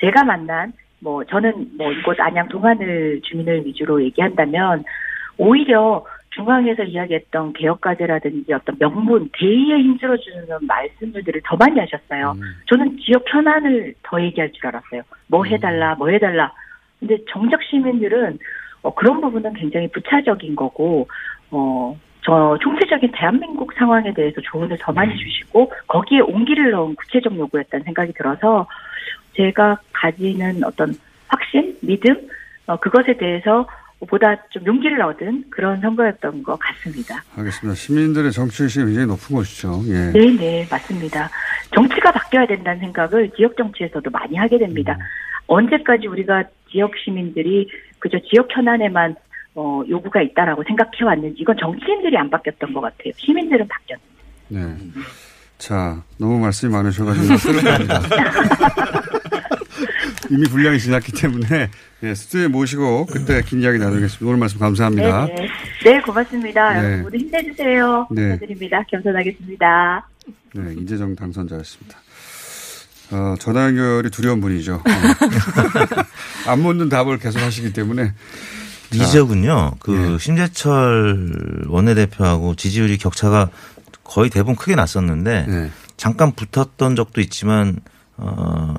제가 0.00 0.24
만난 0.24 0.72
뭐 1.02 1.24
저는 1.24 1.70
뭐 1.76 1.92
이곳 1.92 2.18
안양 2.20 2.48
동안을 2.48 3.20
주민을 3.24 3.66
위주로 3.66 4.02
얘기한다면 4.02 4.84
오히려 5.36 6.04
중앙에서 6.30 6.84
이야기했던 6.84 7.52
개혁과제라든지 7.52 8.52
어떤 8.54 8.78
명분, 8.78 9.28
대의에 9.38 9.78
힘들어주는 9.78 10.46
말씀들을 10.62 11.42
더 11.44 11.56
많이 11.56 11.78
하셨어요. 11.78 12.34
저는 12.66 12.96
지역 12.98 13.24
현안을 13.26 13.94
더 14.02 14.22
얘기할 14.22 14.50
줄 14.52 14.66
알았어요. 14.66 15.02
뭐 15.26 15.44
해달라, 15.44 15.94
뭐 15.96 16.08
해달라. 16.08 16.52
근데 17.00 17.18
정작 17.28 17.62
시민들은 17.64 18.38
어, 18.82 18.94
그런 18.94 19.20
부분은 19.20 19.52
굉장히 19.54 19.88
부차적인 19.88 20.56
거고, 20.56 21.06
어, 21.50 21.96
저 22.24 22.56
총체적인 22.60 23.12
대한민국 23.12 23.72
상황에 23.74 24.12
대해서 24.14 24.40
조언을 24.40 24.78
더 24.80 24.92
많이 24.92 25.16
주시고 25.16 25.72
거기에 25.88 26.20
온기를 26.20 26.70
넣은 26.70 26.94
구체적 26.94 27.36
요구였다는 27.36 27.84
생각이 27.84 28.12
들어서 28.12 28.66
제가 29.34 29.78
가지는 29.92 30.62
어떤 30.64 30.94
확신, 31.28 31.76
믿음, 31.80 32.28
어, 32.66 32.76
그것에 32.76 33.16
대해서 33.16 33.66
보다 34.08 34.34
좀 34.50 34.66
용기를 34.66 35.00
얻은 35.00 35.44
그런 35.50 35.80
선거였던 35.80 36.42
것 36.42 36.58
같습니다. 36.58 37.22
알겠습니다. 37.36 37.74
시민들의 37.76 38.32
정치 38.32 38.64
의식이 38.64 38.86
굉장히 38.86 39.06
높은 39.06 39.36
것이죠. 39.36 39.80
예. 39.86 40.10
네네, 40.12 40.66
맞습니다. 40.70 41.30
정치가 41.74 42.10
바뀌어야 42.10 42.46
된다는 42.46 42.80
생각을 42.80 43.30
지역 43.36 43.56
정치에서도 43.56 44.10
많이 44.10 44.36
하게 44.36 44.58
됩니다. 44.58 44.98
언제까지 45.46 46.08
우리가 46.08 46.44
지역 46.70 46.92
시민들이 46.96 47.68
그저 47.98 48.18
지역 48.30 48.48
현안에만 48.50 49.14
어, 49.54 49.82
요구가 49.88 50.22
있다라고 50.22 50.64
생각해 50.64 51.04
왔는지 51.04 51.42
이건 51.42 51.56
정치인들이 51.58 52.16
안 52.16 52.30
바뀌었던 52.30 52.72
것 52.72 52.80
같아요. 52.80 53.12
시민들은 53.16 53.68
바뀌었어요. 53.68 54.06
네. 54.48 54.76
자, 55.58 56.02
너무 56.18 56.38
말씀이 56.40 56.72
많으셔가지고. 56.72 57.34
이미 60.30 60.44
분량이 60.48 60.78
지났기 60.78 61.12
때문에 61.12 61.70
예, 62.02 62.14
스튜디오에 62.14 62.48
모시고 62.48 63.06
그때 63.06 63.42
긴 63.42 63.62
이야기 63.62 63.78
나누겠습니다. 63.78 64.26
오늘 64.26 64.38
말씀 64.38 64.58
감사합니다. 64.58 65.26
네, 65.26 65.34
네. 65.34 65.48
네, 65.84 66.00
고맙습니다. 66.02 66.72
네. 66.72 66.78
여러분 66.78 67.02
모두 67.02 67.16
힘내주세요. 67.16 68.06
네. 68.10 68.28
감사드립니다. 68.30 68.82
겸손하겠습니다. 68.90 70.08
네, 70.54 70.74
이재정 70.78 71.16
당선자였습니다. 71.16 71.98
어, 73.12 73.34
전화 73.38 73.66
연결이 73.66 74.10
두려운 74.10 74.40
분이죠. 74.40 74.82
네. 74.84 74.92
안 76.50 76.60
묻는 76.60 76.88
답을 76.88 77.18
계속 77.18 77.40
하시기 77.40 77.72
때문에 77.72 78.12
이 78.94 78.98
지역은요, 78.98 79.76
그 79.78 80.14
예. 80.14 80.18
심재철 80.18 81.66
원내대표하고 81.68 82.54
지지율이 82.54 82.98
격차가 82.98 83.50
거의 84.04 84.28
대부분 84.28 84.56
크게 84.56 84.74
났었는데 84.74 85.46
네. 85.48 85.70
잠깐 85.96 86.32
붙었던 86.32 86.96
적도 86.96 87.20
있지만 87.20 87.76
어, 88.16 88.74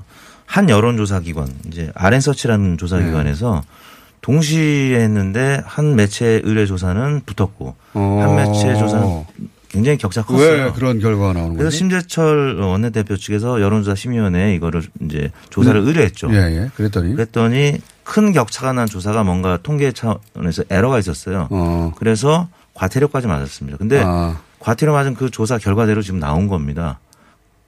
한 0.54 0.70
여론조사 0.70 1.22
기관 1.22 1.48
이제 1.68 1.92
아렌서치라는 1.96 2.78
조사 2.78 3.00
네. 3.00 3.06
기관에서 3.06 3.64
동시에 4.22 5.00
했는데 5.00 5.60
한 5.66 5.96
매체 5.96 6.42
의뢰 6.44 6.68
조사는 6.68 7.22
붙었고 7.26 7.76
어. 7.96 8.20
한 8.22 8.36
매체 8.36 8.76
조사는 8.76 9.24
굉장히 9.70 9.98
격차 9.98 10.22
컸어요. 10.22 10.66
왜 10.66 10.72
그런 10.72 11.00
결과가 11.00 11.34
나오는 11.34 11.56
그래서 11.56 11.70
거죠? 11.70 11.78
심재철 11.78 12.60
원내대표 12.60 13.18
측에서 13.18 13.62
여론조사 13.62 13.96
심의위원회에 13.96 14.54
이거를 14.54 14.84
이제 15.02 15.32
조사를 15.50 15.82
음. 15.82 15.88
의뢰했죠. 15.88 16.30
예, 16.34 16.38
예. 16.38 16.70
그랬더니. 16.76 17.16
그랬더니 17.16 17.80
큰 18.04 18.32
격차가 18.32 18.74
난 18.74 18.86
조사가 18.86 19.24
뭔가 19.24 19.58
통계 19.64 19.92
차원에서 19.92 20.66
에러가 20.70 21.00
있었어요. 21.00 21.48
어. 21.50 21.94
그래서 21.98 22.48
과태료까지 22.76 23.26
맞았습니다. 23.26 23.80
근데 23.80 24.04
아. 24.06 24.38
과태료 24.60 24.94
맞은 24.94 25.16
그 25.16 25.32
조사 25.32 25.58
결과대로 25.58 26.04
지금 26.04 26.20
나온 26.20 26.48
겁니다. 26.48 27.00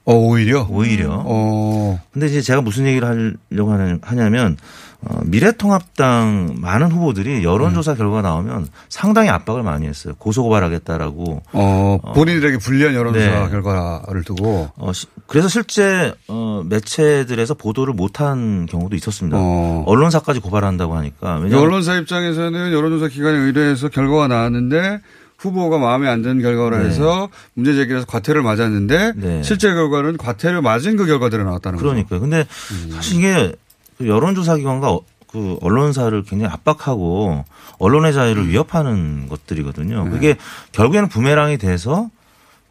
어, 0.06 0.14
오히려? 0.14 0.66
오히려. 0.70 1.22
어. 1.24 2.00
근데 2.12 2.26
이제 2.28 2.40
제가 2.40 2.60
무슨 2.62 2.86
얘기를 2.86 3.06
하려고 3.50 3.72
하냐- 3.72 3.98
하냐면 4.02 4.56
어, 5.02 5.20
미래통합당 5.24 6.56
많은 6.58 6.90
후보들이 6.90 7.44
여론조사 7.44 7.92
음. 7.92 7.96
결과가 7.96 8.22
나오면 8.22 8.68
상당히 8.88 9.28
압박을 9.28 9.62
많이 9.62 9.86
했어요. 9.86 10.14
고소고발하겠다라고. 10.18 11.42
어, 11.52 11.98
본인들에게 12.14 12.58
불리한 12.58 12.94
여론조사 12.94 13.26
네. 13.44 13.50
결과를 13.50 14.22
두고. 14.24 14.70
어, 14.76 14.92
시- 14.92 15.06
그래서 15.26 15.48
실제 15.48 16.14
어, 16.28 16.62
매체들에서 16.66 17.54
보도를 17.54 17.92
못한 17.94 18.66
경우도 18.66 18.96
있었습니다. 18.96 19.36
어. 19.38 19.84
언론사까지 19.86 20.40
고발한다고 20.40 20.96
하니까. 20.96 21.34
왜냐하면 21.36 21.58
언론사 21.66 21.96
입장에서는 21.96 22.72
여론조사 22.72 23.08
기관에 23.08 23.36
의뢰해서 23.38 23.88
결과가 23.88 24.28
나왔는데 24.28 25.00
후보가 25.38 25.78
마음에 25.78 26.08
안 26.08 26.22
드는 26.22 26.40
결과라 26.40 26.78
네. 26.78 26.88
해서 26.88 27.28
문제 27.54 27.74
제기해서 27.74 28.06
과태료를 28.06 28.42
맞았는데 28.42 29.12
네. 29.16 29.42
실제 29.42 29.68
결과는 29.72 30.16
과태료 30.16 30.62
맞은 30.62 30.96
그 30.96 31.06
결과대로 31.06 31.44
나왔다는 31.44 31.76
거죠. 31.78 31.88
그러니까요. 31.90 32.20
근데 32.20 32.46
음. 32.72 32.90
사실 32.92 33.18
이게 33.18 33.54
그 33.98 34.08
여론조사 34.08 34.56
기관과 34.56 34.92
어- 34.92 35.02
그 35.28 35.58
언론사를 35.60 36.22
굉장히 36.22 36.52
압박하고 36.52 37.44
언론의 37.78 38.14
자유를 38.14 38.48
위협하는 38.48 39.28
것들이거든요. 39.28 40.04
네. 40.04 40.10
그게 40.10 40.36
결국에는 40.72 41.08
부메랑이 41.08 41.58
돼서 41.58 42.08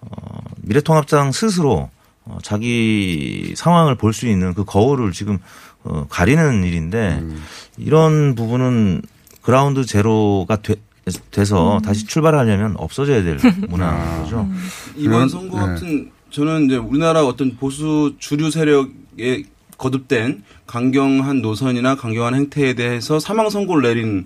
어, 0.02 0.40
미래통합당 0.62 1.32
스스로 1.32 1.90
어, 2.24 2.38
자기 2.42 3.54
상황을 3.56 3.96
볼 3.96 4.14
수 4.14 4.26
있는 4.28 4.54
그 4.56 4.64
거울을 4.66 5.12
지금 5.12 5.38
어, 5.84 6.08
가리는 6.10 6.64
일인데 6.64 7.20
음. 7.22 7.44
이런 7.78 8.34
부분은 8.34 9.04
그라운드 9.44 9.86
제로가 9.86 10.58
돼, 11.32 11.46
서 11.46 11.80
다시 11.84 12.06
출발하려면 12.08 12.76
없어져야 12.78 13.24
될 13.24 13.38
문화인 13.70 14.24
거죠. 14.24 14.50
이번 14.96 15.28
그건- 15.28 15.30
선거 15.30 15.60
네. 15.60 15.66
같은 15.68 16.12
저는 16.32 16.66
이제 16.66 16.76
우리나라 16.78 17.24
어떤 17.26 17.56
보수 17.58 18.16
주류 18.18 18.50
세력에 18.52 19.44
거듭된 19.78 20.44
강경한 20.66 21.42
노선이나 21.42 21.96
강경한 21.96 22.34
행태에 22.36 22.74
대해서 22.74 23.20
사망 23.20 23.50
선고를 23.50 23.84
내린 23.88 24.26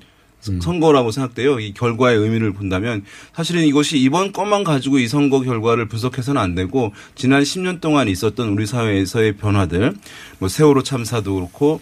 음. 0.50 0.62
선거라고 0.62 1.12
생각돼요. 1.12 1.60
이 1.60 1.74
결과의 1.74 2.18
의미를 2.18 2.54
본다면 2.54 3.04
사실은 3.34 3.64
이것이 3.66 3.98
이번 4.00 4.32
것만 4.32 4.64
가지고 4.64 5.00
이 5.00 5.08
선거 5.08 5.42
결과를 5.42 5.90
분석해서는 5.90 6.42
안 6.42 6.56
되고 6.56 6.94
지난 7.14 7.44
10년 7.44 7.82
동안 7.82 8.08
있었던 8.08 8.48
우리 8.50 8.66
사회에서의 8.66 9.34
변화들, 9.36 9.96
뭐 10.40 10.48
세월호 10.48 10.84
참사도 10.84 11.36
그렇고 11.36 11.82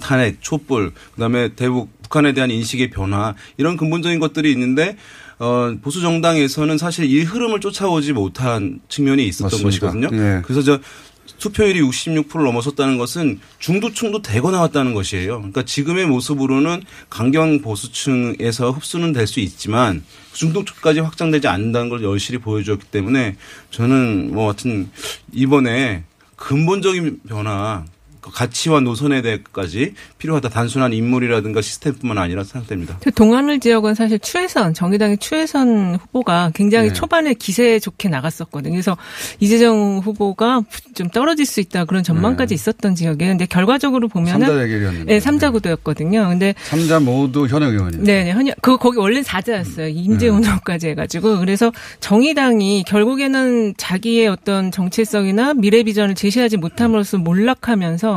탄핵, 0.00 0.40
촛불, 0.42 0.92
그다음에 1.14 1.54
대북 1.54 1.95
북한에 2.06 2.32
대한 2.32 2.50
인식의 2.50 2.90
변화 2.90 3.34
이런 3.56 3.76
근본적인 3.76 4.18
것들이 4.20 4.50
있는데 4.52 4.96
어 5.38 5.74
보수 5.82 6.00
정당에서는 6.00 6.78
사실 6.78 7.04
이 7.04 7.22
흐름을 7.22 7.60
쫓아오지 7.60 8.12
못한 8.12 8.80
측면이 8.88 9.26
있었던 9.26 9.46
맞습니다. 9.62 9.90
것이거든요. 9.90 10.08
예. 10.12 10.42
그래서 10.42 10.62
저 10.62 10.78
투표율이 11.38 11.82
66%를 11.82 12.44
넘어섰다는 12.46 12.96
것은 12.96 13.40
중도층도 13.58 14.22
대거 14.22 14.52
나왔다는 14.52 14.94
것이에요. 14.94 15.38
그러니까 15.38 15.64
지금의 15.64 16.06
모습으로는 16.06 16.82
강경 17.10 17.60
보수층에서 17.60 18.70
흡수는 18.70 19.12
될 19.12 19.26
수 19.26 19.40
있지만 19.40 20.04
중도층까지 20.32 21.00
확장되지 21.00 21.48
않는다는 21.48 21.88
걸 21.88 22.02
여실히 22.04 22.38
보여주었기 22.38 22.86
때문에 22.86 23.36
저는 23.70 24.30
뭐 24.32 24.44
하여튼 24.46 24.88
이번에 25.32 26.04
근본적인 26.36 27.20
변화 27.28 27.84
그 27.84 27.95
가치와 28.32 28.80
노선에 28.80 29.22
대해까지 29.22 29.94
필요하다. 30.18 30.48
단순한 30.48 30.92
인물이라든가 30.92 31.60
시스템뿐만 31.60 32.18
아니라 32.18 32.44
생각됩니다. 32.44 32.98
그 33.02 33.12
동안을 33.12 33.60
지역은 33.60 33.94
사실 33.94 34.18
추혜선 34.18 34.74
정의당의 34.74 35.18
추혜선 35.18 35.96
후보가 35.96 36.52
굉장히 36.54 36.88
네. 36.88 36.94
초반에 36.94 37.34
기세 37.34 37.78
좋게 37.78 38.08
나갔었거든요. 38.08 38.72
그래서 38.72 38.96
이재정 39.40 40.00
후보가 40.04 40.62
좀 40.94 41.08
떨어질 41.08 41.46
수 41.46 41.60
있다 41.60 41.84
그런 41.84 42.02
전망까지 42.02 42.50
네. 42.50 42.54
있었던 42.54 42.94
지역이에요. 42.94 43.32
근데 43.32 43.46
결과적으로 43.46 44.08
보면은 44.08 44.46
삼자 44.46 44.62
대결이었는데. 44.62 45.04
네, 45.04 45.20
삼자 45.20 45.50
구도였거든요. 45.50 46.28
근데 46.28 46.54
삼자 46.64 47.00
모두 47.00 47.46
현역 47.46 47.72
의원이에요. 47.72 48.04
네, 48.04 48.24
네, 48.24 48.32
현역 48.32 48.56
그 48.60 48.76
거기 48.76 48.98
원래 48.98 49.22
사자였어요. 49.22 49.88
임재훈 49.88 50.40
네. 50.40 50.48
후보까지 50.48 50.88
해 50.88 50.94
가지고 50.94 51.38
그래서 51.38 51.72
정의당이 52.00 52.84
결국에는 52.86 53.74
자기의 53.76 54.28
어떤 54.28 54.70
정체성이나 54.70 55.54
미래 55.54 55.82
비전을 55.82 56.14
제시하지 56.14 56.56
못함으로써 56.56 57.18
몰락하면서 57.18 58.15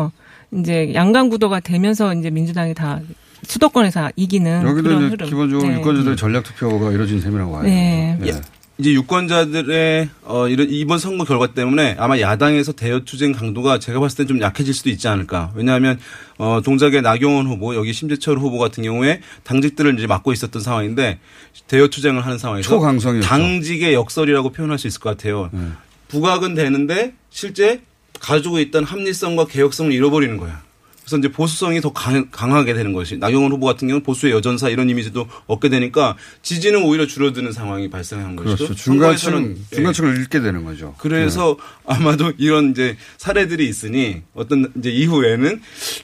이제 0.51 0.93
양강 0.93 1.29
구도가 1.29 1.59
되면서 1.59 2.13
이제 2.13 2.29
민주당이 2.29 2.73
다 2.73 2.99
수도권에서 3.43 4.11
이기는 4.15 4.63
여기도 4.63 4.89
그런 4.89 5.01
이제 5.03 5.09
흐름. 5.11 5.29
기본적으로 5.29 5.69
네. 5.69 5.75
유권자들 5.77 6.17
전략 6.17 6.43
투표가 6.43 6.91
이루어진 6.91 7.21
셈이라고 7.21 7.51
봐요. 7.51 7.63
네. 7.63 8.17
예. 8.25 8.31
이제 8.77 8.93
유권자들의 8.93 10.09
어 10.23 10.47
이런 10.47 10.67
이번 10.69 10.99
선거 10.99 11.25
결과 11.25 11.47
때문에 11.47 11.97
아마 11.99 12.17
야당에서 12.19 12.71
대여 12.71 13.01
투쟁 13.01 13.33
강도가 13.33 13.77
제가 13.77 13.99
봤을 13.99 14.17
땐 14.19 14.27
좀 14.27 14.41
약해질 14.41 14.73
수도 14.73 14.89
있지 14.89 15.07
않을까. 15.09 15.51
왜냐하면 15.53 15.99
어 16.37 16.61
동작의 16.63 17.01
나경원 17.01 17.45
후보 17.45 17.75
여기 17.75 17.91
심재철 17.91 18.37
후보 18.39 18.57
같은 18.57 18.83
경우에 18.83 19.19
당직들을 19.43 19.97
이제 19.97 20.07
맡고 20.07 20.31
있었던 20.31 20.61
상황인데 20.61 21.19
대여 21.67 21.89
투쟁을 21.89 22.25
하는 22.25 22.37
상황에서 22.37 22.69
초강성이었죠. 22.69 23.27
당직의 23.27 23.93
역설이라고 23.93 24.51
표현할 24.51 24.79
수 24.79 24.87
있을 24.87 25.01
것 25.01 25.09
같아요. 25.09 25.49
네. 25.51 25.59
부각은 26.07 26.55
되는데 26.55 27.13
실제 27.29 27.81
가지고 28.19 28.59
있던 28.59 28.83
합리성과 28.83 29.47
개혁성을 29.47 29.91
잃어버리는 29.91 30.37
거야. 30.37 30.61
그래서 31.09 31.17
이제 31.17 31.31
보수성이 31.31 31.81
더 31.81 31.91
강, 31.91 32.29
강하게 32.29 32.75
되는 32.75 32.93
것이 32.93 33.17
나경원 33.17 33.51
후보 33.51 33.65
같은 33.65 33.87
경우는 33.87 34.03
보수의 34.03 34.31
여전사 34.31 34.69
이런 34.69 34.91
이미지도 34.91 35.27
얻게 35.47 35.67
되니까 35.67 36.15
지지는 36.43 36.83
오히려 36.83 37.07
줄어드는 37.07 37.51
상황이 37.51 37.89
발생한 37.89 38.35
것이죠. 38.35 38.65
그렇죠. 38.65 38.75
중간층, 38.75 39.55
예. 39.57 39.75
중간층을 39.75 40.17
잃게 40.17 40.39
되는 40.39 40.63
거죠. 40.63 40.93
그래서 40.99 41.57
아마도 41.87 42.31
이런 42.37 42.69
이제 42.71 42.95
사례들이 43.17 43.67
있으니 43.67 44.21
어떤 44.35 44.71
이제 44.77 44.91
이후에는 44.91 45.59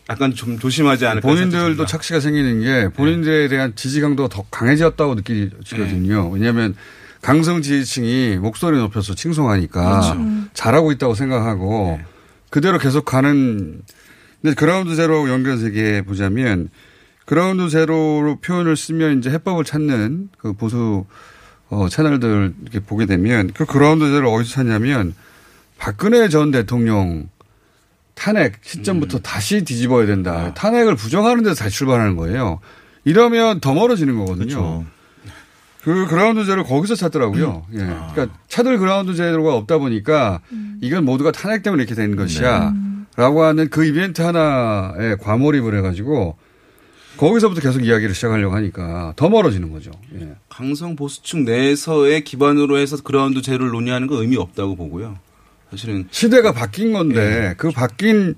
약간 0.10 0.34
좀 0.34 0.58
조심하지 0.58 1.06
않을까 1.06 1.28
본인들도. 1.28 1.86
착시가 1.86 2.20
생기는 2.20 2.62
게 2.62 2.92
본인들에 2.92 3.48
대한 3.48 3.74
지지 3.76 4.02
강도가 4.02 4.28
더 4.28 4.44
강해졌다고 4.50 5.14
느끼거든요. 5.14 6.32
왜냐하면 6.32 6.76
강성 7.26 7.64
지지층이 7.64 8.38
목소리 8.38 8.78
높여서 8.78 9.16
칭송하니까 9.16 10.48
잘하고 10.54 10.92
있다고 10.92 11.16
생각하고 11.16 12.00
그대로 12.52 12.78
계속 12.78 13.04
가는 13.04 13.82
근데 14.44 14.54
그라운드 14.54 14.96
제로 14.96 15.28
연결해서 15.28 15.66
얘기해 15.66 16.04
보자면 16.04 16.70
그라운드 17.26 17.68
제로로 17.70 18.38
표현을 18.42 18.78
쓰면 18.78 19.18
이제 19.18 19.32
해법을 19.32 19.64
찾는 19.64 20.30
그 20.38 20.54
보수 20.54 21.06
어, 21.70 21.90
채널들 21.90 22.54
이렇게 22.62 22.80
보게 22.80 23.08
되면 23.08 23.50
그 23.56 23.66
그라운드 23.66 24.06
제로 24.06 24.32
어디서 24.32 24.54
찾냐면 24.54 25.16
박근혜 25.80 26.30
전 26.30 26.52
대통령 26.52 27.28
탄핵 28.14 28.60
시점부터 28.62 29.18
다시 29.22 29.64
뒤집어야 29.64 30.06
된다. 30.06 30.54
탄핵을 30.54 30.96
부정하는 30.96 31.44
데서 31.44 31.56
다시 31.56 31.78
출발하는 31.78 32.18
거예요. 32.18 32.60
이러면 33.04 33.62
더 33.62 33.74
멀어지는 33.74 34.16
거거든요. 34.16 34.46
그렇죠. 34.46 34.86
그 35.86 36.08
그라운드 36.08 36.46
제로 36.46 36.64
거기서 36.64 36.96
찾더라고요. 36.96 37.68
예. 37.74 37.78
그러니까 37.78 38.28
차들 38.48 38.80
그라운드 38.80 39.14
제로가 39.14 39.54
없다 39.54 39.78
보니까 39.78 40.42
이건 40.82 41.06
모두가 41.06 41.32
탄핵 41.32 41.62
때문에 41.62 41.84
이렇게 41.84 41.94
된 41.94 42.16
것이야. 42.16 42.74
라고 43.16 43.44
하는 43.44 43.70
그 43.70 43.86
이벤트 43.86 44.24
하나에 44.24 45.16
과몰입을 45.22 45.78
해가지고 45.78 46.38
거기서부터 47.18 47.62
계속 47.62 47.86
이야기를 47.86 48.16
시작하려고 48.16 48.56
하니까 48.56 49.14
더 49.16 49.30
멀어지는 49.30 49.72
거죠. 49.72 49.92
예. 50.20 50.36
강성 50.50 50.96
보수층 50.96 51.46
내에서의 51.46 52.24
기반으로 52.24 52.80
해서 52.80 52.98
그라운드 53.04 53.44
제로를 53.44 53.70
논의하는 53.70 54.08
건 54.08 54.22
의미 54.22 54.38
없다고 54.38 54.76
보고요. 54.76 55.20
사실은 55.70 56.08
시대가 56.10 56.52
바뀐 56.52 56.94
건데 56.94 57.54
그 57.58 57.70
바뀐 57.70 58.34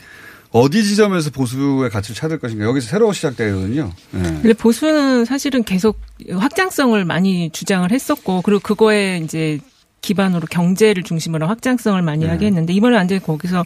어디 0.59 0.83
지점에서 0.83 1.29
보수의 1.31 1.89
가치를 1.89 2.15
찾을 2.15 2.39
것인가 2.39 2.65
여기서 2.65 2.87
새로 2.87 3.11
시작되거든요. 3.13 3.91
예. 4.15 4.19
근데 4.21 4.53
보수는 4.53 5.25
사실은 5.25 5.63
계속 5.63 5.99
확장성을 6.29 7.03
많이 7.05 7.49
주장을 7.51 7.89
했었고 7.91 8.41
그리고 8.41 8.59
그거에 8.61 9.17
이제 9.23 9.59
기반으로 10.01 10.47
경제를 10.49 11.03
중심으로 11.03 11.47
확장성을 11.47 12.01
많이 12.01 12.23
네. 12.25 12.29
하게 12.31 12.45
했는데 12.47 12.71
이번에 12.73 12.95
완전히 12.95 13.21
거기서 13.21 13.65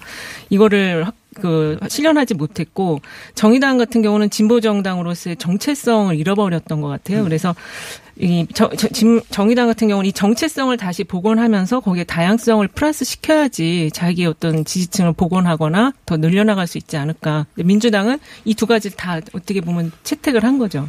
이거를 0.50 1.06
확- 1.06 1.16
그 1.36 1.78
실현하지 1.88 2.34
못했고 2.34 3.00
정의당 3.36 3.78
같은 3.78 4.02
경우는 4.02 4.30
진보 4.30 4.60
정당으로서의 4.60 5.38
정체성을 5.38 6.16
잃어버렸던 6.16 6.82
것 6.82 6.88
같아요. 6.90 7.24
그래서 7.24 7.56
이 8.20 8.46
저, 8.54 8.70
저- 8.78 8.90
진- 8.90 9.22
정의당 9.30 9.68
같은 9.68 9.88
경우는 9.88 10.10
이 10.10 10.12
정체성을 10.14 10.76
다시 10.78 11.04
복원하면서 11.06 11.80
거기에 11.80 12.04
다양성을 12.04 12.68
플러스 12.70 13.06
시켜야지 13.06 13.92
자기 13.94 14.26
어떤 14.26 14.66
지지층을 14.66 15.14
복원하거나 15.14 15.94
더 16.06 16.18
늘려나갈 16.18 16.68
수 16.68 16.78
있지 16.78 16.98
않을까. 16.98 17.46
민주당은 17.56 18.20
이 18.46 18.54
두 18.54 18.68
가지를 18.68 18.98
다 18.98 19.20
어떻게 19.34 19.62
보면 19.62 19.92
채택을 20.04 20.44
한 20.44 20.60
거죠. 20.60 20.88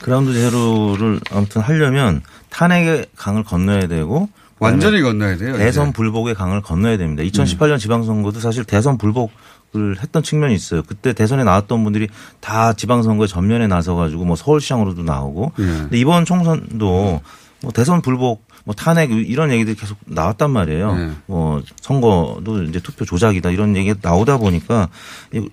그라운드 0.00 0.32
제로를 0.32 1.20
아무튼 1.32 1.60
하려면 1.60 2.22
탄핵의 2.48 3.06
강을 3.16 3.44
건너야 3.44 3.88
되고 3.88 4.28
완전히 4.58 5.02
건너야 5.02 5.36
돼요. 5.36 5.56
대선 5.58 5.88
이제. 5.88 5.92
불복의 5.94 6.34
강을 6.34 6.62
건너야 6.62 6.96
됩니다. 6.96 7.22
2018년 7.24 7.78
지방선거도 7.78 8.40
사실 8.40 8.64
대선 8.64 8.96
불복을 8.96 9.28
했던 9.74 10.22
측면이 10.22 10.54
있어요. 10.54 10.82
그때 10.82 11.12
대선에 11.12 11.44
나왔던 11.44 11.84
분들이 11.84 12.08
다 12.40 12.72
지방선거에 12.72 13.26
전면에 13.26 13.66
나서가지고 13.66 14.24
뭐 14.24 14.36
서울시장으로도 14.36 15.02
나오고. 15.02 15.52
예. 15.58 15.64
근데 15.64 15.98
이번 15.98 16.24
총선도 16.24 17.20
뭐 17.62 17.72
대선 17.72 18.02
불복, 18.02 18.44
뭐 18.64 18.74
탄핵 18.74 19.10
이런 19.10 19.50
얘기들이 19.50 19.76
계속 19.76 19.98
나왔단 20.06 20.50
말이에요. 20.50 20.94
네. 20.94 21.10
뭐 21.26 21.62
선거도 21.80 22.64
이제 22.64 22.80
투표 22.80 23.04
조작이다 23.04 23.50
이런 23.50 23.76
얘기가 23.76 23.96
나오다 24.02 24.38
보니까 24.38 24.88
이 25.32 25.48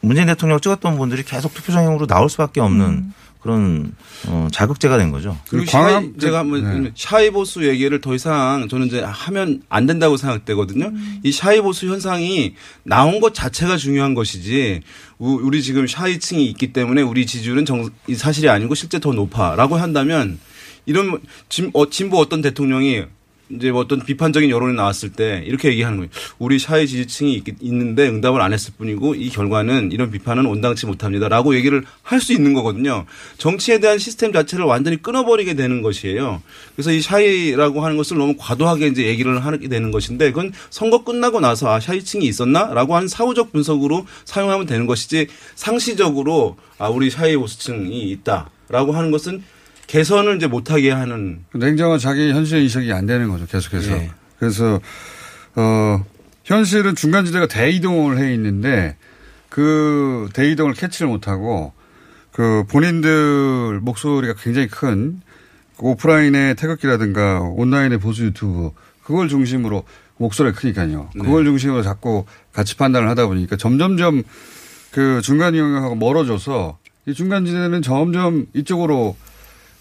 문재인 0.00 0.26
대통령 0.26 0.60
찍었던 0.60 0.98
분들이 0.98 1.22
계속 1.22 1.54
투표장으로 1.54 2.06
나올 2.06 2.28
수밖에 2.28 2.60
없는 2.60 3.12
그런 3.50 3.92
어, 4.26 4.48
자극제가 4.52 4.98
된 4.98 5.12
거죠. 5.12 5.38
그리고 5.48 5.66
광화문- 5.70 6.12
shy, 6.14 6.20
제가 6.20 6.38
한번 6.40 6.82
네. 6.84 6.90
shy 6.96 7.30
보수 7.30 7.66
얘기를 7.66 8.00
더 8.00 8.14
이상 8.14 8.66
저는 8.68 8.88
이제 8.88 9.00
하면 9.00 9.62
안 9.68 9.86
된다고 9.86 10.16
생각되거든요. 10.16 10.92
이 11.22 11.30
shy 11.30 11.60
보수 11.60 11.86
현상이 11.86 12.54
나온 12.82 13.20
것 13.20 13.34
자체가 13.34 13.76
중요한 13.76 14.14
것이지 14.14 14.80
우- 15.18 15.40
우리 15.42 15.62
지금 15.62 15.86
shy층이 15.86 16.44
있기 16.46 16.72
때문에 16.72 17.02
우리 17.02 17.24
지지율은 17.24 17.64
정, 17.64 17.88
이 18.08 18.14
사실이 18.14 18.48
아니고 18.48 18.74
실제 18.74 18.98
더 18.98 19.12
높아라고 19.12 19.76
한다면 19.76 20.38
이런 20.86 21.20
진, 21.48 21.70
어, 21.72 21.88
진보 21.88 22.18
어떤 22.18 22.42
대통령이 22.42 23.04
이제 23.50 23.70
뭐 23.70 23.80
어떤 23.80 24.00
비판적인 24.04 24.50
여론이 24.50 24.74
나왔을 24.74 25.10
때 25.12 25.42
이렇게 25.46 25.68
얘기하는 25.68 25.98
거예요. 25.98 26.10
우리 26.38 26.58
shy 26.58 26.86
지지층이 26.86 27.34
있, 27.34 27.44
있는데 27.60 28.08
응답을 28.08 28.40
안 28.40 28.52
했을 28.52 28.74
뿐이고 28.76 29.14
이 29.14 29.28
결과는 29.30 29.92
이런 29.92 30.10
비판은 30.10 30.46
온당치 30.46 30.86
못합니다라고 30.86 31.54
얘기를 31.54 31.84
할 32.02 32.16
수 32.26 32.32
있는 32.32 32.54
거거든요. 32.54 33.04
정치에 33.38 33.78
대한 33.78 33.98
시스템 33.98 34.32
자체를 34.32 34.64
완전히 34.64 35.00
끊어버리게 35.00 35.54
되는 35.54 35.80
것이에요. 35.82 36.42
그래서 36.74 36.90
이 36.90 37.00
샤이라고 37.00 37.84
하는 37.84 37.96
것을 37.96 38.18
너무 38.18 38.34
과도하게 38.36 38.88
이제 38.88 39.06
얘기를 39.06 39.44
하게 39.44 39.68
되는 39.68 39.90
것인데 39.92 40.32
그건 40.32 40.52
선거 40.70 41.04
끝나고 41.04 41.40
나서 41.40 41.72
아 41.72 41.78
샤이층이 41.78 42.26
있었나라고 42.26 42.96
하는 42.96 43.06
사후적 43.06 43.52
분석으로 43.52 44.06
사용하면 44.24 44.66
되는 44.66 44.86
것이지 44.86 45.28
상시적으로 45.54 46.56
아 46.78 46.88
우리 46.88 47.10
샤이 47.10 47.36
보수층이 47.36 48.10
있다라고 48.10 48.92
하는 48.92 49.10
것은 49.10 49.42
개선을 49.86 50.36
이제 50.36 50.46
못하게 50.46 50.90
하는 50.90 51.44
냉정한 51.52 51.98
자기 51.98 52.30
현실 52.32 52.58
인식이 52.62 52.92
안 52.92 53.06
되는 53.06 53.28
거죠. 53.28 53.46
계속해서. 53.46 53.92
예. 53.92 54.10
그래서 54.38 54.80
어 55.54 56.04
현실은 56.44 56.94
중간지대가 56.94 57.46
대이동을 57.46 58.18
해 58.18 58.32
있는데 58.34 58.96
그 59.48 60.28
대이동을 60.34 60.74
캐치를 60.74 61.08
못하고 61.08 61.72
그 62.32 62.64
본인들 62.68 63.80
목소리가 63.80 64.34
굉장히 64.38 64.68
큰그 64.68 65.18
오프라인의 65.78 66.56
태극기라든가 66.56 67.40
온라인의 67.40 67.98
보수 67.98 68.24
유튜브 68.24 68.72
그걸 69.02 69.28
중심으로 69.28 69.84
목소리가 70.18 70.58
크니까요. 70.58 71.10
그걸 71.12 71.44
중심으로 71.44 71.82
자꾸 71.82 72.24
가치 72.52 72.76
판단을 72.76 73.08
하다 73.08 73.26
보니까 73.26 73.56
점점점 73.56 74.22
그 74.90 75.20
중간 75.22 75.56
영역하고 75.56 75.94
멀어져서 75.94 76.78
이 77.06 77.14
중간 77.14 77.46
지대는 77.46 77.82
점점 77.82 78.46
이쪽으로 78.52 79.16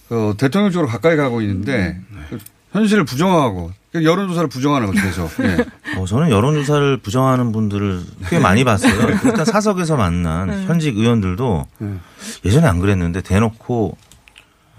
어, 0.09 0.33
대통령 0.37 0.71
쪽으로 0.71 0.87
가까이 0.87 1.15
가고 1.15 1.41
있는데 1.41 1.99
그 2.29 2.37
현실을 2.71 3.05
부정하고 3.05 3.71
그러니까 3.91 4.11
여론조사를 4.11 4.49
부정하는 4.49 4.87
거죠. 4.87 5.01
계속. 5.01 5.31
예. 5.45 5.65
어, 5.97 6.05
저는 6.05 6.29
여론조사를 6.29 6.97
부정하는 6.97 7.51
분들을 7.51 8.01
꽤 8.29 8.39
많이 8.39 8.63
봤어요. 8.63 8.93
일단 9.25 9.45
사석에서 9.45 9.95
만난 9.95 10.67
현직 10.67 10.97
의원들도 10.97 11.65
예전에 12.43 12.67
안 12.67 12.79
그랬는데 12.79 13.21
대놓고 13.21 13.97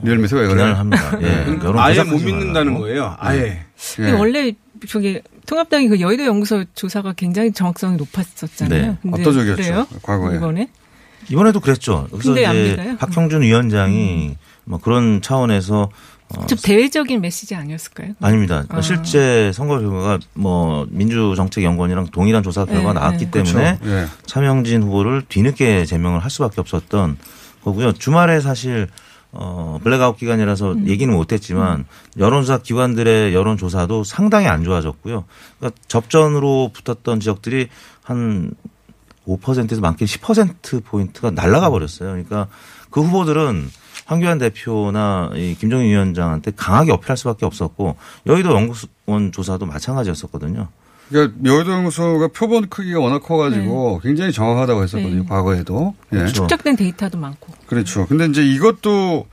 리얼미터가 0.03 0.43
왜 0.43 0.49
비난을 0.49 0.63
그래요? 0.65 0.79
합니다. 0.79 1.19
예, 1.23 1.47
여론 1.65 1.79
아예 1.79 2.03
못 2.03 2.17
믿는다는 2.23 2.73
말라고. 2.73 2.81
거예요. 2.81 3.17
아예. 3.19 3.65
예. 4.01 4.11
원래 4.13 4.53
저기 4.87 5.23
통합당이 5.47 5.89
그 5.89 6.01
여의도 6.01 6.27
연구소 6.27 6.65
조사가 6.75 7.15
굉장히 7.15 7.51
정확성이 7.53 7.97
높았었잖아요. 7.97 8.99
네. 9.03 9.11
압도적이었죠. 9.11 9.87
과거에. 10.03 10.37
이번에 10.37 10.69
이번에도 11.31 11.61
그랬죠. 11.61 12.07
그래서 12.13 12.33
이제? 12.33 12.47
음. 12.47 12.97
박형준 12.99 13.41
위원장이 13.41 14.37
뭐 14.67 14.79
그런 14.79 15.23
차원에서 15.23 15.89
어, 16.37 16.47
좀 16.47 16.59
대외적인 16.61 17.21
메시지 17.21 17.55
아니었을까요? 17.55 18.15
아닙니다. 18.21 18.65
아. 18.69 18.81
실제 18.81 19.53
선거 19.53 19.79
결과가 19.79 20.19
뭐 20.35 20.87
민주정책연구원이랑 20.91 22.09
동일한 22.09 22.43
조사 22.43 22.65
결과가 22.65 22.93
네, 22.95 22.99
나왔기 22.99 23.25
네. 23.27 23.31
때문에 23.31 23.79
그렇죠. 23.79 23.97
예. 23.97 24.07
차명진 24.27 24.83
후보를 24.83 25.23
뒤늦게 25.29 25.85
제명을 25.85 26.21
할 26.21 26.31
수밖에 26.31 26.61
없었던 26.61 27.17
거고요. 27.63 27.93
주말에 27.93 28.41
사실 28.41 28.89
어 29.31 29.79
블랙아웃 29.85 30.17
기간이라서 30.17 30.73
음. 30.73 30.89
얘기는 30.89 31.13
못했지만 31.15 31.85
여론조사 32.19 32.59
기관들의 32.59 33.33
여론조사도 33.33 34.03
상당히 34.03 34.49
안 34.49 34.65
좋아졌고요. 34.65 35.25
그러니까 35.59 35.81
접전으로 35.87 36.73
붙었던 36.73 37.21
지역들이 37.21 37.69
한 38.03 38.51
5%에서 39.29 39.81
많게 39.81 40.07
10% 40.07 40.85
포인트가 40.85 41.31
날아가 41.31 41.71
버렸어요. 41.71 42.11
그러니까 42.11 42.49
그 42.91 43.03
후보들은 43.03 43.69
황교안 44.07 44.39
대표나 44.39 45.33
이 45.35 45.55
김정인 45.59 45.91
위원장한테 45.91 46.53
강하게 46.57 46.93
어필할 46.93 47.17
수밖에 47.17 47.45
없었고 47.45 47.97
여의도 48.27 48.55
연구원 48.55 49.33
조사도 49.33 49.67
마찬가지였었거든요. 49.67 50.69
그러니까 51.09 51.39
여의도 51.45 51.73
연구소가 51.73 52.29
표본 52.29 52.69
크기가 52.69 53.01
워낙 53.01 53.21
커가지고 53.21 54.01
굉장히 54.03 54.33
정확하다고 54.33 54.83
했었거든요. 54.83 55.23
네. 55.23 55.29
과거에도. 55.29 55.95
예. 56.13 56.19
그렇죠. 56.19 56.35
축적된 56.35 56.77
데이터도 56.77 57.19
많고. 57.19 57.53
그렇죠. 57.67 58.07
근데 58.07 58.27
이제 58.27 58.45
이것도 58.45 59.27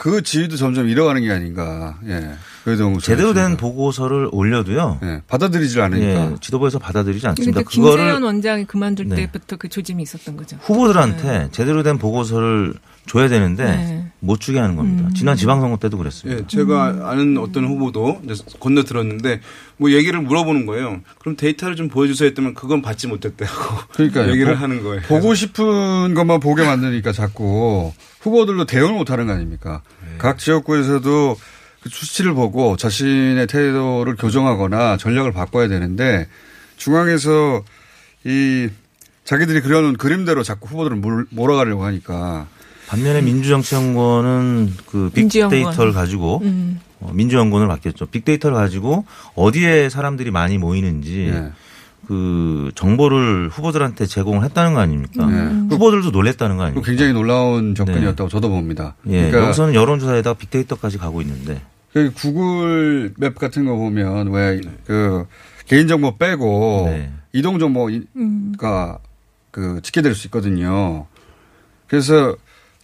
그 0.00 0.22
지위도 0.22 0.56
점점 0.56 0.88
잃어가는 0.88 1.20
게 1.20 1.30
아닌가. 1.30 1.98
예. 2.06 2.30
연구소. 2.66 3.04
제대로 3.04 3.34
된 3.34 3.58
보고서를 3.58 4.30
올려도요. 4.32 4.98
예. 5.02 5.20
받아들이질 5.28 5.78
않으니까. 5.78 6.32
예, 6.32 6.36
지도부에서 6.40 6.78
받아들이지 6.78 7.26
않습니다. 7.26 7.52
그러니까 7.52 7.70
김세현 7.70 7.96
그거를 7.98 8.22
원장이 8.22 8.64
그만둘 8.64 9.08
네. 9.08 9.16
때부터 9.16 9.56
그 9.56 9.68
조짐이 9.68 10.02
있었던 10.02 10.38
거죠. 10.38 10.56
후보들한테 10.62 11.50
제대로 11.52 11.82
된 11.82 11.98
보고서를 11.98 12.72
줘야 13.04 13.28
되는데 13.28 13.64
네. 13.64 13.99
못 14.22 14.38
주게 14.38 14.58
하는 14.58 14.76
겁니다. 14.76 15.08
음. 15.08 15.14
지난 15.14 15.34
지방선거 15.36 15.78
때도 15.78 15.96
그랬습니다. 15.96 16.42
예, 16.42 16.46
제가 16.46 17.08
아는 17.10 17.38
어떤 17.38 17.64
후보도 17.64 18.20
이제 18.24 18.34
건너 18.60 18.84
들었는데 18.84 19.40
뭐 19.78 19.90
얘기를 19.92 20.20
물어보는 20.20 20.66
거예요. 20.66 21.00
그럼 21.18 21.36
데이터를 21.36 21.74
좀 21.74 21.88
보여주세요 21.88 22.28
했더니 22.28 22.52
그건 22.54 22.82
받지 22.82 23.06
못했다고 23.06 23.50
그러니까요. 23.94 24.30
얘기를 24.32 24.54
보- 24.56 24.62
하는 24.62 24.82
거예요. 24.82 25.00
보고 25.08 25.34
싶은 25.34 26.12
것만 26.14 26.40
보게 26.40 26.64
만드니까 26.66 27.12
자꾸 27.12 27.92
후보들도 28.20 28.66
대응을 28.66 28.92
못 28.92 29.10
하는 29.10 29.26
거 29.26 29.32
아닙니까? 29.32 29.80
네. 30.04 30.18
각 30.18 30.38
지역구에서도 30.38 31.36
그 31.82 31.88
수치를 31.88 32.34
보고 32.34 32.76
자신의 32.76 33.46
태도를 33.46 34.16
교정하거나 34.16 34.98
전략을 34.98 35.32
바꿔야 35.32 35.66
되는데 35.68 36.28
중앙에서 36.76 37.62
이 38.24 38.68
자기들이 39.24 39.62
그려놓은 39.62 39.96
그림대로 39.96 40.42
자꾸 40.42 40.68
후보들을 40.68 40.96
몰- 40.98 41.26
몰아가려고 41.30 41.84
하니까 41.84 42.48
반면에 42.90 43.22
민주정치연구원은 43.22 44.74
그. 44.86 45.10
빅데이터를 45.14 45.92
가지고 45.92 46.40
음. 46.42 46.80
어, 47.00 47.10
민주연구원을 47.14 47.68
맡겼죠. 47.68 48.06
빅데이터를 48.06 48.56
가지고 48.56 49.04
어디에 49.34 49.88
사람들이 49.88 50.30
많이 50.30 50.58
모이는지 50.58 51.30
예. 51.32 51.52
그 52.06 52.72
정보를 52.74 53.48
후보들한테 53.48 54.06
제공을 54.06 54.42
했다는 54.44 54.74
거 54.74 54.80
아닙니까? 54.80 55.24
음. 55.24 55.68
후보들도 55.70 56.10
놀랬다는 56.10 56.56
거 56.56 56.64
아닙니까? 56.64 56.84
굉장히 56.84 57.12
놀라운 57.12 57.74
접근이었다고 57.74 58.28
저도 58.28 58.48
봅니다. 58.48 58.96
예, 59.06 59.18
그러니까 59.28 59.44
여기서는 59.44 59.74
여론조사에다가 59.74 60.36
빅데이터까지 60.36 60.98
가고 60.98 61.22
있는데 61.22 61.62
그 61.92 62.12
구글 62.12 63.14
맵 63.16 63.36
같은 63.36 63.64
거 63.64 63.76
보면 63.76 64.28
왜 64.32 64.60
그 64.84 65.24
개인정보 65.70 66.16
빼고 66.18 66.86
네. 66.90 67.12
이동정보가 67.32 67.92
음. 68.16 68.52
그 69.52 69.80
집계될 69.82 70.16
수 70.16 70.26
있거든요. 70.26 71.06
그래서 71.86 72.34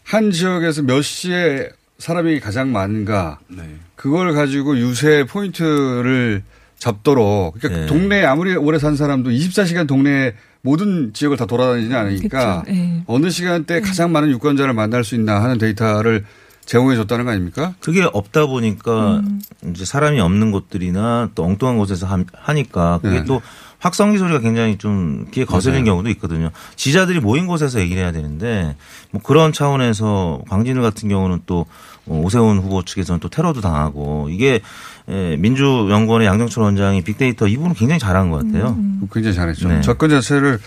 한 0.06 0.30
지역에서 0.30 0.82
몇 0.82 1.02
시에 1.02 1.68
사람이 1.98 2.38
가장 2.38 2.70
많은가 2.70 3.40
네. 3.48 3.64
그걸 3.96 4.32
가지고 4.34 4.78
유세 4.78 5.24
포인트를 5.24 6.42
잡도록 6.78 7.54
그러니까 7.58 7.80
네. 7.80 7.86
동네에 7.86 8.24
아무리 8.24 8.54
오래 8.54 8.78
산 8.78 8.94
사람도 8.94 9.30
24시간 9.30 9.88
동네 9.88 10.34
모든 10.60 11.12
지역을 11.12 11.36
다 11.36 11.46
돌아다니지는 11.46 11.96
않으니까. 11.96 12.64
예. 12.68 13.02
어느 13.06 13.30
시간대 13.30 13.80
가장 13.80 14.12
많은 14.12 14.30
유권자를 14.30 14.74
만날 14.74 15.02
수 15.04 15.14
있나 15.14 15.42
하는 15.42 15.58
데이터를 15.58 16.24
제공해 16.66 16.96
줬다는 16.96 17.24
거 17.24 17.30
아닙니까? 17.30 17.74
그게 17.80 18.02
없다 18.12 18.46
보니까 18.46 19.18
음. 19.18 19.40
이제 19.70 19.84
사람이 19.84 20.20
없는 20.20 20.50
곳들이나 20.50 21.30
또 21.34 21.44
엉뚱한 21.44 21.78
곳에서 21.78 22.06
함- 22.06 22.26
하니까 22.34 22.98
그게 23.02 23.20
네. 23.20 23.24
또 23.24 23.40
확성기 23.78 24.18
소리가 24.18 24.40
굉장히 24.40 24.76
좀 24.78 25.26
귀에 25.32 25.44
거슬리는 25.44 25.82
맞아요. 25.84 25.92
경우도 25.92 26.10
있거든요. 26.10 26.50
지자들이 26.74 27.20
모인 27.20 27.46
곳에서 27.46 27.78
얘기를 27.80 28.02
해야 28.02 28.10
되는데 28.10 28.74
뭐 29.12 29.20
그런 29.22 29.52
차원에서 29.52 30.42
광진을 30.48 30.82
같은 30.82 31.08
경우는 31.08 31.40
또 31.46 31.66
어, 32.06 32.20
오세훈 32.24 32.58
후보 32.58 32.82
측에서는 32.84 33.20
또 33.20 33.28
테러도 33.28 33.60
당하고 33.60 34.28
이게 34.30 34.60
에, 35.08 35.36
민주연구원의 35.36 36.26
양정철 36.26 36.64
원장이 36.64 37.02
빅데이터 37.04 37.46
이 37.46 37.54
부분은 37.56 37.74
굉장히 37.76 37.98
잘한 38.00 38.30
것 38.30 38.44
같아요. 38.44 38.74
음. 38.78 39.02
굉장히 39.12 39.34
잘했죠. 39.36 39.68
네. 39.68 39.80
접근 39.82 40.08
자체를 40.08 40.58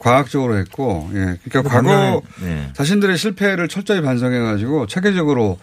과학적으로 0.00 0.56
했고, 0.56 1.08
예. 1.12 1.38
그러니까 1.44 1.62
과거 1.62 2.22
네. 2.42 2.70
자신들의 2.72 3.16
실패를 3.16 3.68
철저히 3.68 4.00
반성해가지고 4.00 4.86
체계적으로 4.88 5.58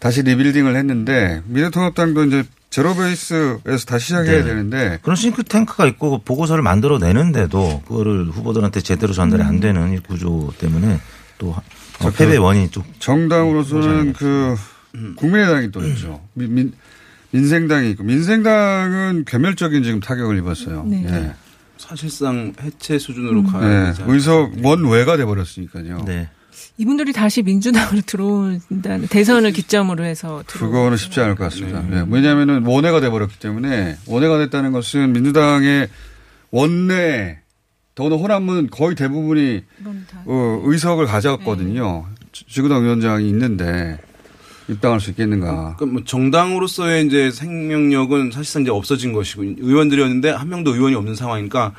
다시 0.00 0.22
rebuilding을 0.22 0.74
했는데 0.74 1.42
미래통합당도 1.46 2.24
이제 2.24 2.44
zero 2.70 2.94
base에서 2.94 3.84
다시 3.86 4.06
시작해야 4.06 4.38
네. 4.38 4.42
되는데 4.42 4.98
그런 5.02 5.16
싱크탱크가 5.16 5.86
있고 5.86 6.18
보고서를 6.24 6.62
만들어 6.62 6.98
내는데도 6.98 7.82
그거를 7.86 8.30
후보들한테 8.30 8.80
제대로 8.80 9.12
전달이 9.12 9.42
안 9.42 9.60
되는 9.60 9.92
이 9.92 10.00
구조 10.00 10.52
때문에 10.58 10.98
또 11.38 11.50
어, 11.50 11.62
저 12.00 12.10
패배 12.10 12.36
그 12.36 12.42
원인이 12.42 12.70
또 12.70 12.82
정당으로서는 12.98 14.14
그 14.14 14.56
국민의당이 15.16 15.70
또 15.70 15.84
있죠. 15.86 16.20
민, 16.32 16.54
민, 16.54 16.72
민생당이 17.30 17.90
있고 17.90 18.04
민생당은 18.04 19.24
괴멸적인 19.26 19.82
지금 19.82 20.00
타격을 20.00 20.38
입었어요. 20.38 20.84
네. 20.84 21.04
예. 21.06 21.34
사실상 21.76 22.52
해체 22.62 22.98
수준으로 22.98 23.40
음. 23.40 23.46
가야 23.46 23.62
예. 23.64 23.86
되지 23.86 24.02
않을까. 24.02 24.12
의석 24.14 24.52
원외가 24.64 25.16
돼버렸으니까요. 25.16 26.04
네. 26.06 26.28
이분들이 26.76 27.12
다시 27.12 27.42
민주당으로 27.42 28.00
들어온다는 28.06 29.06
대선을 29.08 29.52
기점으로 29.52 30.04
해서 30.04 30.42
들어오- 30.46 30.70
그거는 30.70 30.96
쉽지 30.96 31.20
않을 31.20 31.34
것 31.36 31.44
같습니다. 31.44 31.82
네. 31.82 31.98
예. 31.98 32.04
왜냐하면 32.08 32.64
원외가 32.64 33.00
돼버렸기 33.00 33.38
때문에 33.38 33.96
원외가 34.06 34.38
됐다는 34.38 34.72
것은 34.72 35.12
민주당의 35.12 35.88
원내 36.50 37.40
더구나 37.94 38.16
호남은 38.16 38.70
거의 38.70 38.96
대부분이 38.96 39.62
어, 40.26 40.62
의석을 40.64 41.06
가져갔거든요. 41.06 42.06
지- 42.32 42.44
지구당 42.48 42.82
위원장이 42.84 43.28
있는데 43.28 43.98
입당할 44.68 45.00
수 45.00 45.10
있겠는가. 45.10 45.74
그러니까 45.76 45.86
뭐 45.86 46.02
정당으로서의 46.04 47.06
이제 47.06 47.30
생명력은 47.30 48.30
사실상 48.32 48.62
이제 48.62 48.70
없어진 48.70 49.12
것이고 49.12 49.42
의원들이었는데 49.58 50.30
한 50.30 50.48
명도 50.48 50.74
의원이 50.74 50.94
없는 50.94 51.14
상황이니까 51.14 51.72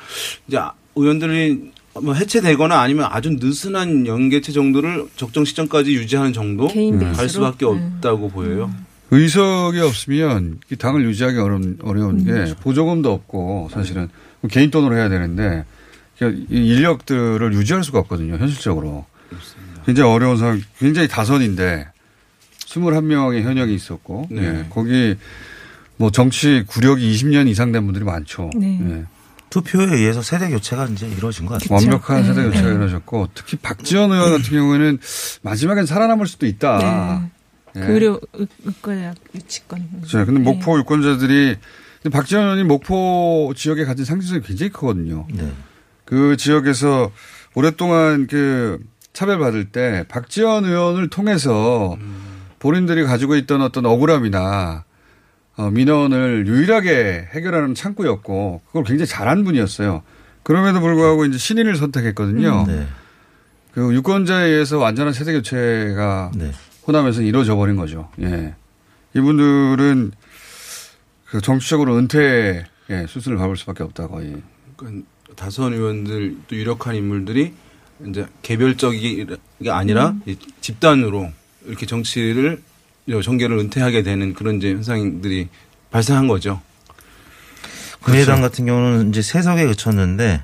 이제 0.46 0.58
아- 0.58 0.72
의원들이 0.94 1.72
뭐 2.02 2.14
해체되거나 2.14 2.78
아니면 2.80 3.06
아주 3.10 3.30
느슨한 3.40 4.06
연계체 4.06 4.52
정도를 4.52 5.06
적정 5.16 5.44
시점까지 5.44 5.94
유지하는 5.94 6.32
정도 6.32 6.68
개인 6.68 6.98
갈? 7.12 7.28
수밖에 7.28 7.64
네. 7.66 7.72
없다고 7.72 8.28
보여요. 8.30 8.70
의석이 9.10 9.80
없으면 9.80 10.58
이 10.70 10.76
당을 10.76 11.04
유지하기 11.04 11.38
어려운, 11.38 11.78
어려운 11.82 12.24
게 12.24 12.30
음. 12.32 12.54
보조금도 12.60 13.12
없고 13.12 13.70
사실은 13.72 14.08
개인 14.50 14.70
돈으로 14.70 14.96
해야 14.96 15.08
되는데 15.08 15.64
그러니까 16.18 16.44
이 16.50 16.66
인력들을 16.74 17.52
유지할 17.54 17.82
수가 17.84 17.98
없거든요. 18.00 18.36
현실적으로. 18.36 19.06
굉장히 19.86 20.10
어려운 20.10 20.36
상황, 20.36 20.60
굉장히 20.78 21.08
다선인데 21.08 21.86
21명의 22.80 23.42
현역이 23.42 23.74
있었고 23.74 24.28
네. 24.30 24.42
예, 24.42 24.66
거기 24.70 25.16
뭐 25.96 26.10
정치 26.10 26.64
구력이 26.66 27.10
20년 27.14 27.48
이상 27.48 27.72
된 27.72 27.84
분들이 27.84 28.04
많죠. 28.04 28.50
네. 28.56 28.78
예. 28.82 29.04
투표에 29.48 29.84
의해서 29.94 30.22
세대 30.22 30.50
교체가 30.50 30.86
이제 30.86 31.06
이루어진 31.08 31.46
것 31.46 31.54
같아요. 31.60 31.76
완벽한 31.76 32.22
네. 32.22 32.28
세대 32.28 32.42
교체가 32.44 32.68
네. 32.68 32.74
이루어졌고 32.74 33.28
특히 33.34 33.56
박지원 33.56 34.12
의원 34.12 34.32
같은 34.32 34.50
경우에는 34.50 34.98
마지막엔 35.42 35.86
살아남을 35.86 36.26
수도 36.26 36.46
있다. 36.46 36.78
네. 37.74 37.80
예. 37.80 37.86
그 37.86 37.92
의료 37.92 38.20
의- 38.34 38.46
의과대학 38.64 39.14
유치권. 39.34 39.88
그렇죠. 39.98 40.26
근데 40.26 40.40
목포 40.40 40.78
유권자들이 40.80 41.56
근데 42.02 42.14
박지원 42.16 42.44
의원이 42.44 42.64
목포 42.64 43.52
지역에 43.56 43.84
가진 43.84 44.04
상징성이 44.04 44.42
굉장히 44.42 44.70
크거든요. 44.72 45.26
네. 45.32 45.50
그 46.04 46.36
지역에서 46.36 47.10
오랫동안 47.54 48.26
그 48.26 48.78
차별받을 49.12 49.66
때 49.66 50.04
박지원 50.08 50.64
의원을 50.66 51.08
통해서 51.08 51.96
본인들이 52.66 53.04
가지고 53.04 53.36
있던 53.36 53.62
어떤 53.62 53.86
억울함이나 53.86 54.84
어, 55.56 55.70
민원을 55.70 56.48
유일하게 56.48 57.28
해결하는 57.30 57.76
창구였고 57.76 58.62
그걸 58.66 58.82
굉장히 58.82 59.06
잘한 59.06 59.44
분이었어요. 59.44 60.02
그럼에도 60.42 60.80
불구하고 60.80 61.26
이제 61.26 61.38
신인을 61.38 61.76
선택했거든요. 61.76 62.64
네. 62.66 62.88
그 63.70 63.94
유권자에 63.94 64.48
의해서 64.48 64.78
완전한 64.78 65.12
세대 65.12 65.32
교체가 65.32 66.32
네. 66.34 66.50
호남에서 66.88 67.22
이루어져 67.22 67.54
버린 67.54 67.76
거죠. 67.76 68.08
예. 68.20 68.54
이분들은 69.14 70.10
그 71.26 71.40
정치적으로 71.40 71.96
은퇴 71.96 72.64
예, 72.90 73.06
수순을 73.06 73.38
밟을 73.38 73.56
수밖에 73.56 73.84
없다 73.84 74.08
거의. 74.08 74.42
그러니까 74.76 75.06
다선 75.36 75.72
의원들 75.72 76.36
또 76.48 76.56
유력한 76.56 76.96
인물들이 76.96 77.54
이제 78.08 78.26
개별적이 78.42 79.26
아니라 79.68 80.14
이 80.26 80.36
집단으로 80.60 81.30
이렇게 81.66 81.86
정치를 81.86 82.62
정계를 83.22 83.58
은퇴하게 83.58 84.02
되는 84.02 84.34
그런 84.34 84.56
이제 84.56 84.72
현상들이 84.72 85.48
발생한 85.90 86.28
거죠. 86.28 86.60
국민의당 88.00 88.40
같은 88.40 88.66
경우는 88.66 89.08
이제 89.10 89.22
세 89.22 89.42
석에 89.42 89.66
그쳤는데 89.66 90.42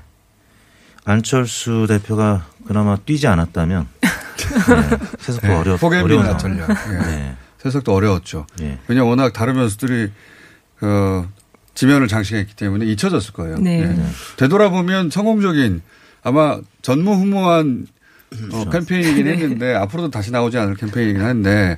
안철수 1.05 1.85
대표가 1.87 2.47
그나마 2.67 2.97
뛰지 2.97 3.27
않았다면 3.27 3.87
네, 4.01 4.97
세석도 5.19 5.47
예, 5.47 5.53
어려 5.53 5.77
포개미나 5.77 6.03
어려운 6.05 6.37
전략. 6.37 6.65
상황. 6.77 7.03
예. 7.03 7.05
네. 7.05 7.35
세석도 7.59 7.93
어려웠죠. 7.93 8.47
예. 8.61 8.77
왜냐 8.87 9.03
워낙 9.03 9.31
다른 9.33 9.53
변수들이 9.55 10.11
그 10.77 11.27
지면을 11.75 12.07
장식했기 12.07 12.55
때문에 12.55 12.85
잊혀졌을 12.85 13.33
거예요. 13.33 13.57
네. 13.57 13.81
예. 13.83 13.95
되돌아보면 14.37 15.09
성공적인 15.09 15.81
아마 16.23 16.59
전무후무한 16.81 17.87
어, 18.51 18.69
캠페인이긴 18.69 19.27
했는데 19.27 19.73
앞으로도 19.75 20.11
다시 20.11 20.31
나오지 20.31 20.57
않을 20.57 20.75
캠페인이긴 20.75 21.21
한데 21.21 21.77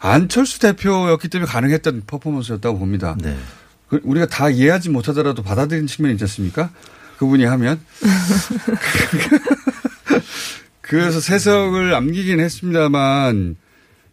안철수 0.00 0.60
대표였기 0.60 1.28
때문에 1.28 1.50
가능했던 1.50 2.02
퍼포먼스였다고 2.06 2.78
봅니다. 2.78 3.16
네. 3.20 3.36
그 3.88 4.00
우리가 4.04 4.26
다 4.26 4.50
이해하지 4.50 4.90
못하더라도 4.90 5.42
받아들이는 5.42 5.86
측면이 5.86 6.14
있지 6.14 6.24
않습니까? 6.24 6.70
그분이 7.18 7.44
하면. 7.44 7.80
그래서 10.80 11.20
세석을 11.20 11.90
남기긴 11.90 12.40
했습니다만 12.40 13.56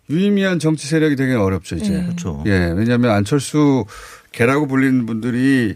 유의미한 0.09 0.59
정치 0.59 0.87
세력이 0.87 1.15
되기는 1.15 1.39
어렵죠, 1.39 1.77
이제. 1.77 1.89
네. 1.89 2.03
그렇죠. 2.03 2.43
예, 2.47 2.73
왜냐하면 2.75 3.11
안철수 3.11 3.85
개라고 4.31 4.67
불리는 4.67 5.05
분들이 5.05 5.75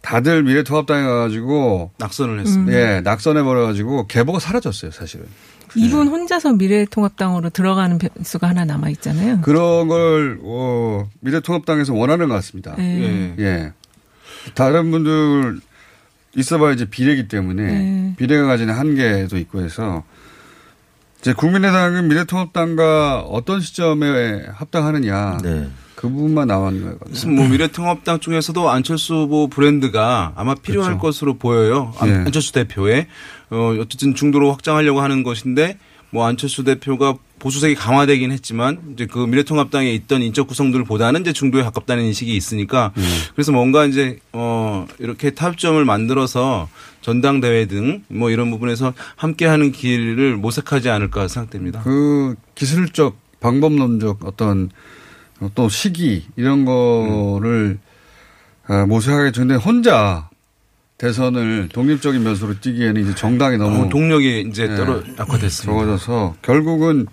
다들 0.00 0.42
미래통합당에 0.42 1.06
가가지고 1.06 1.90
낙선을 1.98 2.40
했습니다. 2.40 2.72
예, 2.72 3.00
낙선해 3.00 3.42
버려가지고 3.42 4.06
개보가 4.06 4.38
사라졌어요, 4.38 4.90
사실은. 4.90 5.26
이분 5.74 6.08
혼자서 6.08 6.54
미래통합당으로 6.54 7.50
들어가는 7.50 7.98
변수가 7.98 8.48
하나 8.48 8.64
남아 8.64 8.88
있잖아요. 8.90 9.40
그런 9.42 9.88
걸, 9.88 10.38
어, 10.42 11.08
미래통합당에서 11.20 11.92
원하는 11.94 12.28
것 12.28 12.34
같습니다. 12.36 12.74
네. 12.76 13.34
예. 13.38 13.44
예. 13.44 13.72
다른 14.54 14.90
분들 14.90 15.60
있어봐야 16.36 16.72
이제 16.72 16.84
비례기 16.88 17.28
때문에 17.28 17.62
네. 17.62 18.14
비례가 18.16 18.46
가지는 18.46 18.74
한계도 18.74 19.36
있고 19.38 19.60
해서 19.60 20.04
이제 21.20 21.32
국민의당은 21.32 22.08
미래통합당과 22.08 23.22
어떤 23.22 23.60
시점에 23.60 24.46
합당하느냐 24.52 25.38
네. 25.42 25.68
그 25.98 26.08
부분만. 26.08 26.46
그래서 27.04 27.26
뭐 27.28 27.48
미래통합당 27.48 28.20
쪽에서도 28.20 28.70
안철수 28.70 29.14
후보 29.14 29.48
브랜드가 29.48 30.32
아마 30.36 30.54
필요할 30.54 30.92
그렇죠. 30.92 31.02
것으로 31.02 31.34
보여요. 31.38 31.92
안- 31.98 32.08
예. 32.08 32.12
안철수 32.14 32.52
대표의 32.52 33.08
어 33.50 33.74
어쨌든 33.80 34.14
중도로 34.14 34.52
확장하려고 34.52 35.00
하는 35.00 35.24
것인데 35.24 35.76
뭐 36.10 36.24
안철수 36.26 36.62
대표가 36.62 37.16
보수색이 37.40 37.74
강화되긴 37.74 38.30
했지만 38.30 38.78
이제 38.94 39.06
그 39.06 39.18
미래통합당에 39.18 39.90
있던 39.92 40.22
인적 40.22 40.46
구성들보다는 40.46 41.22
이제 41.22 41.32
중도에 41.32 41.62
가깝다는 41.64 42.04
인식이 42.04 42.34
있으니까 42.36 42.92
그래서 43.34 43.50
뭔가 43.50 43.84
이제 43.84 44.18
어 44.32 44.86
이렇게 45.00 45.30
타협점을 45.30 45.84
만들어서 45.84 46.68
전당대회 47.00 47.66
등 47.66 48.04
뭐 48.08 48.30
이런 48.30 48.50
부분에서 48.52 48.92
함께하는 49.16 49.72
길을 49.72 50.36
모색하지 50.36 50.90
않을까 50.90 51.26
생각됩니다. 51.26 51.80
그 51.82 52.36
기술적 52.54 53.16
방법론적 53.40 54.20
어떤 54.24 54.70
또 55.54 55.68
시기 55.68 56.26
이런 56.36 56.64
거를 56.64 57.78
아, 58.66 58.86
모색하게 58.86 59.32
되는데 59.32 59.54
혼자 59.54 60.28
대선을 60.98 61.68
독립적인 61.72 62.24
변수로 62.24 62.60
뛰기에는 62.60 63.00
이제 63.02 63.14
정당이 63.14 63.56
너무 63.56 63.84
어, 63.84 63.88
동력이 63.88 64.46
이제 64.48 64.64
예. 64.64 64.76
떨어 64.76 65.00
약화됐습니다. 65.18 65.72
적어져서 65.72 66.34
결국은 66.42 67.06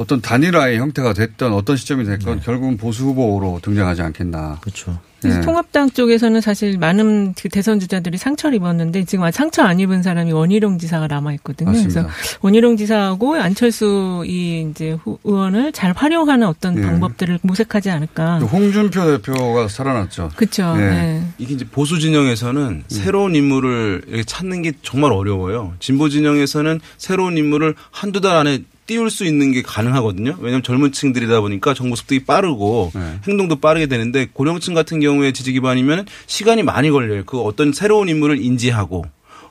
어떤 0.00 0.22
단일화의 0.22 0.78
형태가 0.78 1.12
됐던 1.12 1.52
어떤 1.52 1.76
시점이 1.76 2.04
됐건 2.06 2.40
결국은 2.40 2.78
보수 2.78 3.04
후보로 3.04 3.60
등장하지 3.62 4.00
않겠나. 4.00 4.56
그렇죠. 4.62 4.98
그래서 5.20 5.40
예. 5.40 5.42
통합당 5.42 5.90
쪽에서는 5.90 6.40
사실 6.40 6.78
많은 6.78 7.34
그 7.34 7.50
대선 7.50 7.78
주자들이 7.78 8.16
상처를 8.16 8.56
입었는데 8.56 9.04
지금 9.04 9.24
아직 9.24 9.36
상처 9.36 9.62
안 9.62 9.78
입은 9.78 10.02
사람이 10.02 10.32
원희룡 10.32 10.78
지사가 10.78 11.06
남아 11.08 11.34
있거든요. 11.34 11.72
그래서 11.72 12.08
원희룡 12.40 12.78
지사하고 12.78 13.34
안철수 13.34 14.24
이 14.26 14.66
이제 14.70 14.92
후- 14.92 15.18
의원을 15.24 15.72
잘 15.72 15.92
활용하는 15.94 16.46
어떤 16.46 16.78
예. 16.78 16.80
방법들을 16.80 17.40
모색하지 17.42 17.90
않을까. 17.90 18.38
홍준표 18.38 19.18
대표가 19.18 19.68
살아났죠. 19.68 20.30
그렇죠. 20.36 20.72
예. 20.78 20.80
네. 20.80 21.22
이게 21.36 21.52
이제 21.52 21.66
보수 21.70 21.98
진영에서는 21.98 22.84
새로운 22.88 23.34
인물을 23.34 24.24
찾는 24.24 24.62
게 24.62 24.72
정말 24.82 25.12
어려워요. 25.12 25.74
진보 25.80 26.08
진영에서는 26.08 26.80
새로운 26.96 27.36
인물을 27.36 27.74
한두 27.90 28.22
달 28.22 28.36
안에 28.36 28.60
띄울 28.90 29.08
수 29.08 29.24
있는 29.24 29.52
게 29.52 29.62
가능하거든요. 29.62 30.34
왜냐하면 30.40 30.64
젊은 30.64 30.90
층들이다 30.90 31.40
보니까 31.42 31.74
정보 31.74 31.94
습득이 31.94 32.24
빠르고 32.24 32.90
네. 32.92 33.20
행동도 33.28 33.60
빠르게 33.60 33.86
되는데 33.86 34.26
고령층 34.32 34.74
같은 34.74 34.98
경우에 34.98 35.30
지지 35.30 35.52
기반이면 35.52 36.06
시간이 36.26 36.64
많이 36.64 36.90
걸려요. 36.90 37.22
그 37.24 37.40
어떤 37.40 37.72
새로운 37.72 38.08
인물을 38.08 38.42
인지하고 38.42 39.04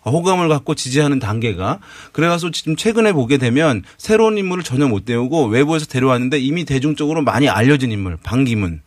호감을 0.06 0.50
갖고 0.50 0.76
지지하는 0.76 1.20
단계가 1.20 1.80
그래가서 2.12 2.52
지금 2.52 2.76
최근에 2.76 3.14
보게 3.14 3.38
되면 3.38 3.84
새로운 3.98 4.38
인물을 4.38 4.66
전혀 4.66 4.90
못 4.90 5.06
데우고 5.06 5.46
외부에서 5.46 5.86
데려왔는데 5.86 6.38
이미 6.40 6.66
대중적으로 6.66 7.22
많이 7.22 7.48
알려진 7.48 7.94
인물 7.94 8.18
방기문 8.22 8.82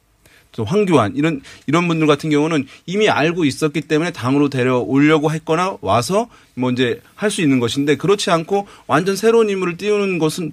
또 0.52 0.64
황교안 0.64 1.16
이런 1.16 1.40
이런 1.66 1.88
분들 1.88 2.06
같은 2.06 2.30
경우는 2.30 2.66
이미 2.86 3.08
알고 3.08 3.44
있었기 3.44 3.82
때문에 3.82 4.12
당으로 4.12 4.48
데려오려고 4.50 5.30
했거나 5.32 5.78
와서 5.80 6.28
뭐 6.54 6.70
이제 6.70 7.00
할 7.14 7.30
수 7.30 7.40
있는 7.40 7.58
것인데 7.60 7.96
그렇지 7.96 8.30
않고 8.30 8.66
완전 8.86 9.16
새로운 9.16 9.48
인물을 9.48 9.78
띄우는 9.78 10.18
것은 10.18 10.52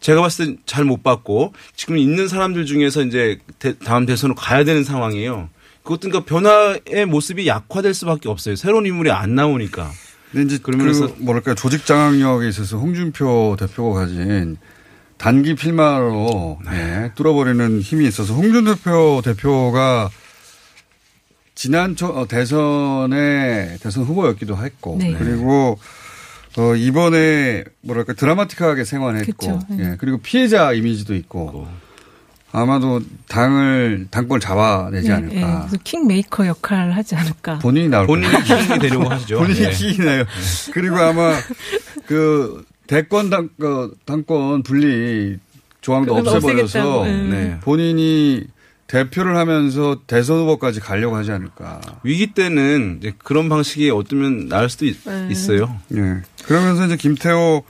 제가 0.00 0.20
봤을 0.22 0.46
때 0.46 0.56
잘 0.66 0.84
못 0.84 1.02
봤고 1.02 1.52
지금 1.74 1.98
있는 1.98 2.28
사람들 2.28 2.64
중에서 2.66 3.02
이제 3.02 3.38
대- 3.58 3.76
다음 3.78 4.06
대선으로 4.06 4.34
가야 4.36 4.64
되는 4.64 4.84
상황이에요. 4.84 5.48
그것도 5.82 6.08
그러니까 6.10 6.24
변화의 6.24 7.06
모습이 7.06 7.46
약화될 7.48 7.92
수밖에 7.94 8.28
없어요. 8.28 8.54
새로운 8.54 8.86
인물이 8.86 9.10
안 9.10 9.34
나오니까. 9.34 9.90
근데 10.30 10.46
이제 10.54 10.62
그러면서 10.62 11.08
그 11.08 11.22
뭐랄까 11.22 11.54
조직 11.56 11.84
장악력에 11.84 12.48
있어서 12.48 12.78
홍준표 12.78 13.56
대표가 13.58 14.00
가진 14.02 14.56
단기 15.20 15.54
필마로 15.54 16.58
예, 16.72 17.10
뚫어버리는 17.14 17.80
힘이 17.82 18.06
있어서 18.08 18.32
홍준표 18.32 19.20
대표가 19.22 20.08
지난 21.54 21.94
초- 21.94 22.06
어, 22.06 22.26
대선에 22.26 23.76
대선 23.82 24.04
후보였기도 24.04 24.56
했고 24.56 24.96
네. 24.98 25.12
그리고 25.18 25.78
어, 26.56 26.74
이번에 26.74 27.64
뭐랄까 27.82 28.14
드라마틱하게 28.14 28.84
생활했고 28.84 29.32
그쵸, 29.36 29.58
네. 29.68 29.90
예, 29.92 29.96
그리고 30.00 30.16
피해자 30.18 30.72
이미지도 30.72 31.14
있고 31.16 31.68
아마도 32.50 33.00
당을 33.28 34.08
당권을 34.10 34.40
잡아내지 34.40 35.08
네, 35.08 35.14
않을까. 35.14 35.34
네. 35.34 35.56
그래서 35.68 35.76
킹메이커 35.84 36.46
역할을 36.46 36.96
하지 36.96 37.14
않을까. 37.14 37.58
본인이 37.58 37.88
나올 37.90 38.06
본인이. 38.06 38.32
킹이 38.42 38.78
되려고 38.80 39.08
하시죠. 39.10 39.36
본인이 39.38 39.60
네. 39.60 39.70
킹이네요. 39.70 40.24
그리고 40.72 40.96
아마 40.96 41.34
그 42.06 42.64
대권 42.90 43.30
당, 43.30 43.48
그 43.56 43.94
당권 44.04 44.64
분리 44.64 45.38
조항도 45.80 46.12
없애버려서 46.12 47.06
예. 47.06 47.12
네. 47.12 47.58
본인이 47.60 48.42
대표를 48.88 49.36
하면서 49.36 50.00
대선 50.08 50.38
후보까지 50.38 50.80
가려고 50.80 51.14
하지 51.14 51.30
않을까. 51.30 51.80
위기 52.02 52.34
때는 52.34 52.96
이제 52.98 53.12
그런 53.18 53.48
방식이 53.48 53.90
어쩌면 53.90 54.48
나을 54.48 54.68
수도 54.68 54.86
있, 54.86 54.96
네. 55.04 55.28
있어요. 55.30 55.78
예. 55.94 56.22
그러면서 56.44 56.86
이제 56.86 56.96
김태호 56.96 57.62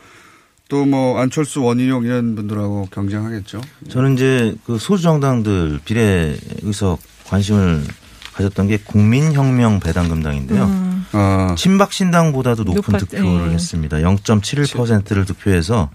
또 0.71 0.87
뭐 0.87 1.19
안철수 1.21 1.63
원희룡 1.65 2.05
이런 2.05 2.35
분들하고 2.35 2.89
경쟁하겠죠. 2.91 3.61
저는 3.91 4.15
이제 4.15 4.55
그 4.65 4.79
소수 4.79 5.03
정당들 5.03 5.81
비례 5.85 6.35
의석 6.63 6.99
관심을 7.27 7.83
가졌던 8.33 8.69
게 8.69 8.79
국민혁명 8.79 9.81
배당금당인데요. 9.81 10.65
음. 10.65 10.90
아, 11.13 11.55
친박 11.59 11.93
신당보다도 11.93 12.65
높은 12.65 12.95
높았- 12.95 13.09
득표를 13.09 13.49
예. 13.51 13.55
했습니다. 13.55 13.99
0.71%를 13.99 15.25
득표해서 15.25 15.91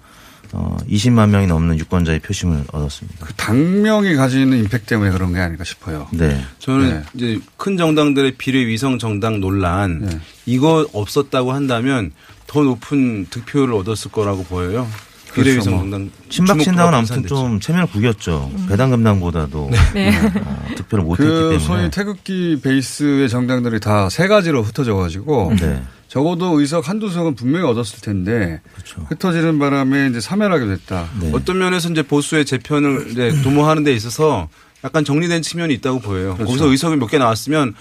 어 0.54 0.78
20만 0.90 1.30
명이 1.30 1.48
넘는 1.48 1.80
유권자의 1.80 2.20
표심을 2.20 2.66
얻었습니다. 2.72 3.26
그 3.26 3.34
당명이 3.34 4.16
가지는 4.16 4.58
임팩트 4.60 4.86
때문에 4.86 5.12
그런 5.12 5.34
게 5.34 5.40
아닐까 5.40 5.64
싶어요. 5.64 6.08
네. 6.12 6.40
저는 6.60 6.90
네. 6.90 7.04
이제 7.16 7.40
큰 7.58 7.78
정당들의 7.78 8.36
비례 8.38 8.66
위성 8.68 9.00
정당 9.00 9.40
논란 9.42 10.02
네. 10.02 10.20
이거 10.46 10.88
없었다고 10.94 11.52
한다면 11.52 12.12
더 12.48 12.62
높은 12.62 13.26
득표를 13.32 13.74
얻었을 13.74 14.12
거라고 14.12 14.44
보여요. 14.44 14.88
비례 15.36 15.52
그렇죠, 15.54 15.70
뭐. 15.72 15.80
정당 15.82 16.10
친박 16.30 16.62
신당은 16.62 16.94
아무튼 16.94 17.16
분산됐죠. 17.24 17.36
좀 17.36 17.60
체면을 17.60 17.88
구겼죠. 17.88 18.52
배당 18.68 18.90
금당보다도 18.90 19.70
네. 19.94 20.10
어, 20.18 20.66
득표를 20.76 21.04
못했기 21.04 21.30
그 21.30 21.40
때문에. 21.52 21.60
소위 21.60 21.92
태극기 21.92 22.60
베이스의 22.64 23.30
정당들이 23.30 23.80
다 23.80 24.10
세 24.10 24.28
가지로 24.28 24.64
흩어져 24.64 24.96
가지고 24.96 25.54
네. 25.60 25.82
적어도 26.08 26.60
의석 26.60 26.88
한두 26.88 27.10
석은 27.10 27.36
분명히 27.36 27.66
얻었을 27.68 28.00
텐데 28.00 28.62
그렇죠. 28.74 29.06
흩어지는 29.10 29.60
바람에 29.60 30.08
이제 30.10 30.22
사멸하게 30.22 30.66
됐다. 30.68 31.08
네. 31.20 31.32
어떤 31.34 31.58
면에서 31.60 31.90
이제 31.90 32.02
보수의 32.04 32.46
재편을 32.46 33.08
이제 33.12 33.32
도모하는 33.44 33.84
데 33.84 33.94
있어서 33.94 34.48
약간 34.84 35.04
정리된 35.04 35.42
측면이 35.42 35.74
있다고 35.76 36.00
보여요. 36.00 36.36
그렇죠. 36.36 36.48
거기서 36.48 36.68
의석이 36.72 36.96
몇 36.98 37.08
개 37.10 37.18
나왔으면 37.18 37.74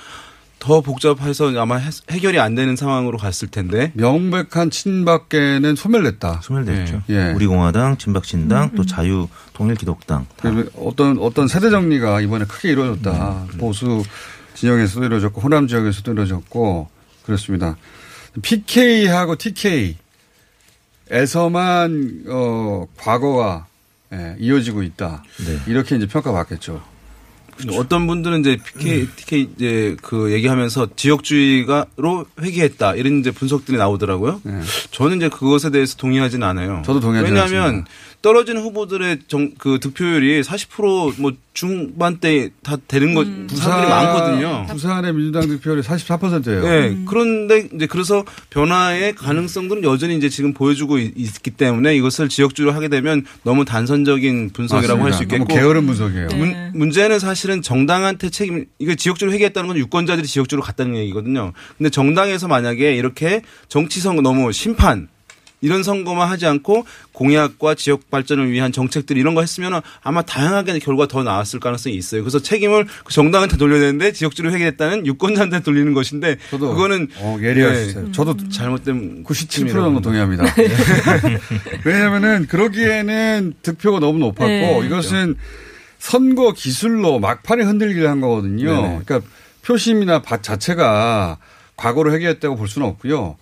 더 0.65 0.81
복잡해서 0.81 1.53
아마 1.61 1.77
해- 1.77 1.91
해결이 2.11 2.41
안 2.41 2.55
되는 2.55 2.75
상황으로 2.75 3.19
갔을 3.19 3.49
텐데 3.49 3.93
명백한 3.95 4.71
친박계는 4.71 5.77
소멸됐다. 5.77 6.41
소멸됐죠. 6.43 7.03
예. 7.11 7.33
우리 7.37 7.47
공화당, 7.47 7.99
친박신당, 7.99 8.71
또 8.75 8.87
자유 8.87 9.29
통일기독당. 9.53 10.25
다. 10.25 10.35
그리고 10.51 10.89
어떤 10.89 11.19
어떤 11.19 11.49
세대 11.49 11.69
정리가 11.69 12.23
이번에 12.23 12.47
크게 12.47 12.71
이루어졌다. 12.71 13.49
보수 13.59 14.03
진영에서도 14.55 15.05
이루어졌고 15.05 15.43
호남 15.43 15.69
지역에서도 15.69 16.13
이루어졌고 16.13 16.89
그렇습니다. 17.27 17.77
PK하고 18.41 19.37
TK에서만 19.37 19.99
어 22.29 22.87
과거가 22.97 23.67
예, 24.15 24.37
이어지고 24.39 24.83
있다. 24.83 25.25
네. 25.45 25.59
이렇게 25.67 25.97
이제 25.97 26.07
평가받겠죠. 26.07 26.81
어떤 27.73 28.07
분들은 28.07 28.41
이제 28.41 28.59
PK, 28.65 29.09
TK 29.17 29.49
이제 29.57 29.97
그 30.03 30.33
얘기하면서 30.33 30.89
지역주의가로 30.97 32.27
회귀했다 32.41 32.95
이런 32.97 33.21
이제 33.21 33.31
분석들이 33.31 33.77
나오더라고요. 33.79 34.41
네. 34.45 34.61
저는 34.91 35.19
이제 35.19 35.29
그것에 35.29 35.71
대해서 35.71 35.97
동의하지는 35.97 36.47
않아요. 36.47 36.83
저도 36.85 37.01
동의하지 37.01 37.31
왜냐하면 37.31 37.63
않습니다. 37.63 37.91
떨어지는 38.23 38.63
후보들의 38.63 39.21
정, 39.29 39.53
그 39.59 39.79
득표율이 39.81 40.43
40%뭐 40.43 41.33
중반대 41.55 42.51
다 42.63 42.77
되는 42.89 43.15
것 43.15 43.27
사람들이 43.57 43.89
많거든요. 43.91 44.67
부산의 44.69 45.13
민주당 45.15 45.47
득표율이 45.47 45.83
44%예요. 45.83 46.63
네. 46.63 46.99
그런데 47.07 47.69
이제 47.75 47.87
그래서 47.87 48.25
변화의 48.51 49.15
가능성들은 49.15 49.85
여전히 49.85 50.17
이제 50.17 50.29
지금 50.29 50.53
보여주고 50.53 50.99
있- 50.99 51.13
있기 51.17 51.53
때문에 51.53 51.95
이것을 51.97 52.29
지역주로 52.29 52.73
하게 52.73 52.89
되면 52.89 53.25
너무 53.45 53.65
단선적인 53.65 54.51
분석이라고 54.51 55.03
할 55.05 55.13
수. 55.13 55.23
있겠고 55.23 55.45
너무 55.47 55.59
게으른 55.61 55.87
분석이에요. 55.87 56.29
네. 56.29 56.37
문, 56.37 56.73
문제는 56.75 57.19
사실은 57.21 57.63
정당한테 57.63 58.31
책임, 58.31 58.67
이거 58.81 58.95
지역주로 58.97 59.33
회귀했다는 59.33 59.69
건 59.69 59.77
유권자들이 59.79 60.27
지역주로 60.27 60.61
갔다는 60.61 60.97
얘기거든요. 60.97 61.53
근데 61.79 61.89
정당에서 61.89 62.49
만약에 62.49 62.95
이렇게 62.97 63.43
정치 63.69 64.01
선거 64.01 64.23
너무 64.23 64.51
심판, 64.53 65.09
이런 65.61 65.83
선거만 65.83 66.29
하지 66.29 66.47
않고 66.47 66.85
공약과 67.13 67.75
지역 67.75 68.11
발전을 68.11 68.51
위한 68.51 68.71
정책들 68.73 69.17
이런 69.17 69.35
거 69.35 69.41
했으면 69.41 69.81
아마 70.03 70.23
다양하게 70.23 70.79
결과가 70.79 71.09
더 71.09 71.23
나왔을 71.23 71.59
가능성이 71.61 71.97
있어요. 71.97 72.23
그래서 72.23 72.39
책임을 72.39 72.87
그 73.05 73.13
정당한테 73.13 73.57
돌려야 73.57 73.81
되는데 73.81 74.13
지역주로 74.13 74.53
회귀했다는 74.53 75.07
유권자한테 75.07 75.61
돌리는 75.61 75.95
것인데 75.95 76.37
저도 76.51 76.75
그거는 76.75 77.09
어, 77.19 77.39
예리하시죠. 77.41 78.01
네, 78.03 78.13
저도 78.13 78.49
잘못된 78.51 79.25
97% 79.25 79.71
정도 79.73 80.01
동의합니다. 80.01 80.45
왜냐하면은 81.85 82.47
그러기에는 82.47 83.55
득표가 83.63 84.01
너무 84.01 84.19
높았고 84.19 84.47
네. 84.47 84.83
이것은 84.85 85.37
선거 85.99 86.53
기술로 86.53 87.19
막판에 87.19 87.65
흔들기를 87.65 88.11
한 88.11 88.21
거거든요. 88.21 88.71
네네. 88.71 89.01
그러니까 89.05 89.23
표심이나 89.65 90.21
밭 90.21 90.43
자체가 90.43 91.39
과거로 91.77 92.13
회귀했다고 92.13 92.57
볼 92.57 92.69
수는 92.69 92.87
없고요. 92.89 93.37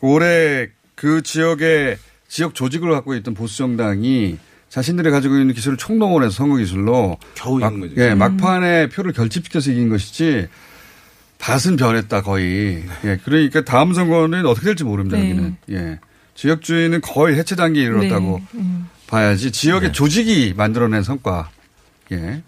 올해 0.00 0.68
그 0.98 1.22
지역의 1.22 1.96
지역 2.26 2.56
조직을 2.56 2.90
갖고 2.90 3.14
있던 3.14 3.34
보수 3.34 3.58
정당이 3.58 4.36
자신들이 4.68 5.12
가지고 5.12 5.38
있는 5.38 5.54
기술을 5.54 5.78
총동원해서 5.78 6.32
선거 6.32 6.56
기술로 6.56 7.18
겨우 7.36 7.60
막, 7.60 7.78
거죠. 7.78 7.94
예, 7.98 8.14
막판에 8.14 8.88
표를 8.88 9.12
결집시켜서 9.12 9.70
이긴 9.70 9.90
것이지 9.90 10.48
밭은 11.38 11.76
변했다 11.76 12.22
거의. 12.22 12.82
예, 13.04 13.16
그러니까 13.24 13.62
다음 13.64 13.94
선거는 13.94 14.44
어떻게 14.44 14.66
될지 14.66 14.82
모릅니다. 14.82 15.16
네. 15.18 15.30
여기는. 15.30 15.56
예. 15.70 15.98
지역주의는 16.34 17.00
거의 17.00 17.36
해체 17.36 17.54
단계에 17.54 17.84
이르렀다고 17.84 18.40
네. 18.52 18.58
음. 18.60 18.88
봐야지 19.06 19.52
지역의 19.52 19.92
조직이 19.92 20.52
만들어낸 20.56 21.04
성과. 21.04 21.48
예. 22.10 22.42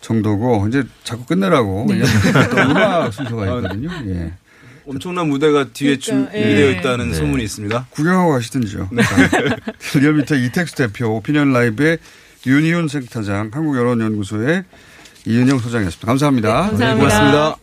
정도고 0.00 0.66
이제 0.66 0.82
자꾸 1.04 1.24
끝내라고 1.24 1.86
네. 1.88 2.00
왜냐하면 2.00 2.50
또 2.50 2.56
음악 2.70 3.12
순서가 3.12 3.44
있거든요. 3.46 3.90
예. 4.08 4.32
엄청난 4.88 5.28
무대가 5.28 5.66
뒤에 5.70 5.96
그러니까, 5.96 6.32
준비되어 6.32 6.66
예. 6.66 6.72
있다는 6.72 7.08
네. 7.10 7.14
소문이 7.14 7.44
있습니다. 7.44 7.86
구경하고 7.90 8.32
가시든지요. 8.32 8.88
리얼미터 10.00 10.34
이택수 10.34 10.76
대표, 10.76 11.14
오피니언 11.14 11.52
라이브의 11.52 11.98
윤희훈 12.46 12.88
센터장, 12.88 13.50
한국여론연구소의 13.52 14.64
이은영 15.26 15.58
소장이었습니다. 15.58 16.06
감사합니다. 16.06 16.48
네, 16.48 16.68
감사합니다. 16.70 16.96
고맙습니다. 16.96 17.56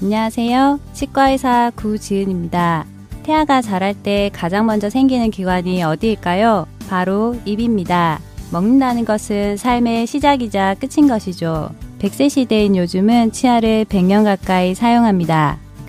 안녕하세요. 0.00 0.80
치과의사 0.92 1.72
구지은입니다. 1.74 2.86
태아가 3.24 3.60
자랄 3.60 3.94
때 3.94 4.30
가장 4.32 4.66
먼저 4.66 4.88
생기는 4.88 5.30
기관이 5.32 5.82
어디일까요? 5.82 6.66
바로 6.88 7.40
입입니다. 7.44 8.20
먹는다는 8.52 9.04
것은 9.04 9.56
삶의 9.56 10.06
시작이자 10.06 10.76
끝인 10.76 11.08
것이죠. 11.08 11.74
100세 11.98 12.30
시대인 12.30 12.76
요즘은 12.76 13.32
치아를 13.32 13.86
100년 13.86 14.24
가까이 14.24 14.74
사용합니다. 14.74 15.58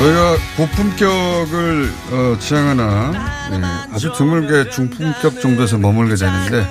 저희가 0.00 0.36
고품격을 0.56 1.90
어, 2.12 2.36
지향하나 2.38 3.10
네, 3.50 3.60
아주 3.94 4.10
드물게 4.16 4.70
중품격 4.70 5.42
정도에서 5.42 5.76
머물게 5.76 6.14
되는데 6.14 6.66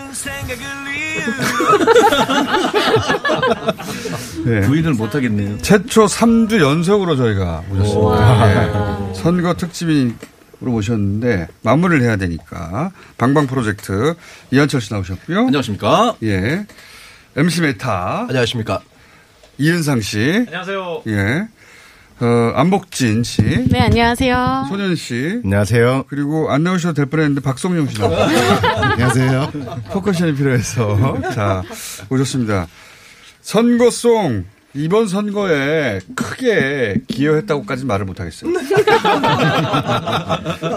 네. 4.46 4.62
부인을 4.62 4.94
못하겠네요. 4.94 5.60
최초 5.60 6.06
3주 6.06 6.60
연속으로 6.60 7.16
저희가 7.16 7.64
모셨습니다. 7.70 8.46
네. 8.48 9.14
선거 9.14 9.54
특집으로 9.54 10.16
모셨는데 10.62 11.50
마무리를 11.62 12.02
해야 12.02 12.16
되니까 12.16 12.90
방방 13.20 13.46
프로젝트 13.46 14.16
이한철 14.50 14.82
씨 14.82 14.92
나오셨고요. 14.92 15.40
안녕하십니까? 15.42 16.16
예. 16.24 16.66
MC 17.36 17.62
메타. 17.62 18.26
안녕하십니까? 18.28 18.82
이은상 19.60 20.02
씨. 20.02 20.46
안녕하세요. 20.48 21.04
예. 21.08 21.48
어, 22.22 22.52
안복진 22.56 23.24
씨. 23.24 23.42
네, 23.42 23.80
안녕하세요. 23.80 24.66
소년 24.68 24.96
씨. 24.96 25.40
안녕하세요. 25.44 26.06
그리고 26.10 26.52
안 26.52 26.64
나오셔도 26.64 26.94
될 26.94 27.06
뻔했는데 27.06 27.40
박성용 27.42 27.88
씨. 27.88 27.96
안녕하세요. 28.04 29.52
포커션이 29.92 30.36
필요해서. 30.36 31.22
자, 31.34 31.64
오셨습니다. 32.10 32.68
선거송. 33.42 34.46
이번 34.76 35.08
선거에 35.08 36.00
크게 36.16 37.02
기여했다고까지 37.08 37.86
말을 37.86 38.06
못하겠어요. 38.06 38.52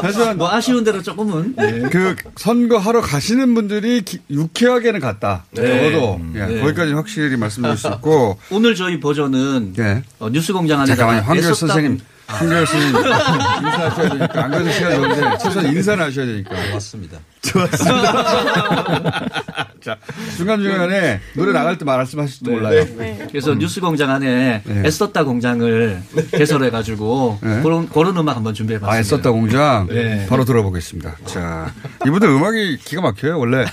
하지만 0.00 0.38
뭐 0.38 0.50
아쉬운 0.50 0.82
대로 0.82 1.02
조금은 1.02 1.54
그 1.90 2.16
선거하러 2.36 3.00
가시는 3.02 3.54
분들이 3.54 4.02
기- 4.02 4.20
유쾌하게는 4.30 5.00
갔다. 5.00 5.44
네. 5.52 5.90
적어도 5.90 6.14
음, 6.16 6.32
예, 6.36 6.46
네. 6.46 6.60
거기까지 6.60 6.92
확실히 6.94 7.36
말씀드릴 7.36 7.76
수 7.76 7.88
있고 7.88 8.38
오늘 8.50 8.74
저희 8.74 8.98
버전은 8.98 9.74
어, 10.20 10.30
뉴스공장 10.30 10.80
안에 10.80 10.86
잠깐만요. 10.94 11.22
황교안 11.22 11.54
선생님, 11.54 12.00
황교안 12.32 12.66
선생님 12.66 12.96
인사하셔야 12.96 14.08
되니까 14.08 14.44
안 14.44 14.50
가서 14.50 14.70
시간 14.70 14.94
좋은데 14.94 15.38
최소한 15.38 15.66
인사는 15.68 16.04
하셔야 16.04 16.26
되니까. 16.26 16.50
맞습니다. 16.72 17.18
좋았습니다. 17.42 19.26
자, 19.82 19.96
중간중간에 20.36 21.20
노래 21.34 21.52
나갈 21.52 21.76
때 21.76 21.84
말씀하실지도 21.84 22.52
몰라요. 22.52 22.86
그래서 23.28 23.54
뉴스공장 23.54 24.10
안에 24.10 24.62
애썼다 24.84 25.24
공장을 25.24 26.00
개설해가지고 26.30 27.38
그런 27.62 27.88
그런 27.88 28.16
음악 28.16 28.36
한번 28.36 28.54
준비해봤습니다. 28.54 28.96
아, 28.96 29.00
애썼다 29.00 29.30
공장 29.32 29.86
네. 29.88 30.26
바로 30.28 30.44
들어보겠습니다. 30.44 31.16
자, 31.26 31.72
이분들 32.06 32.28
음악이 32.28 32.78
기가 32.78 33.02
막혀요. 33.02 33.38
원래 33.38 33.64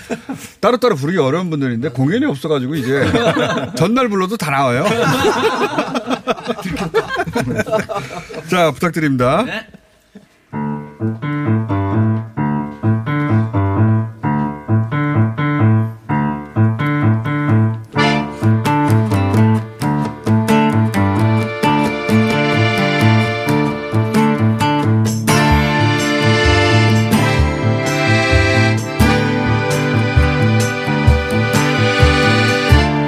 따로따로 0.60 0.96
부르기 0.96 1.20
어려운 1.20 1.50
분들인데 1.52 1.90
공연이 1.90 2.26
없어가지고 2.26 2.76
이제 2.76 3.06
전날 3.76 4.10
불러도 4.10 4.36
다 4.38 4.50
나와요. 4.52 4.86
자, 8.50 8.72
부탁드립니다. 8.72 9.46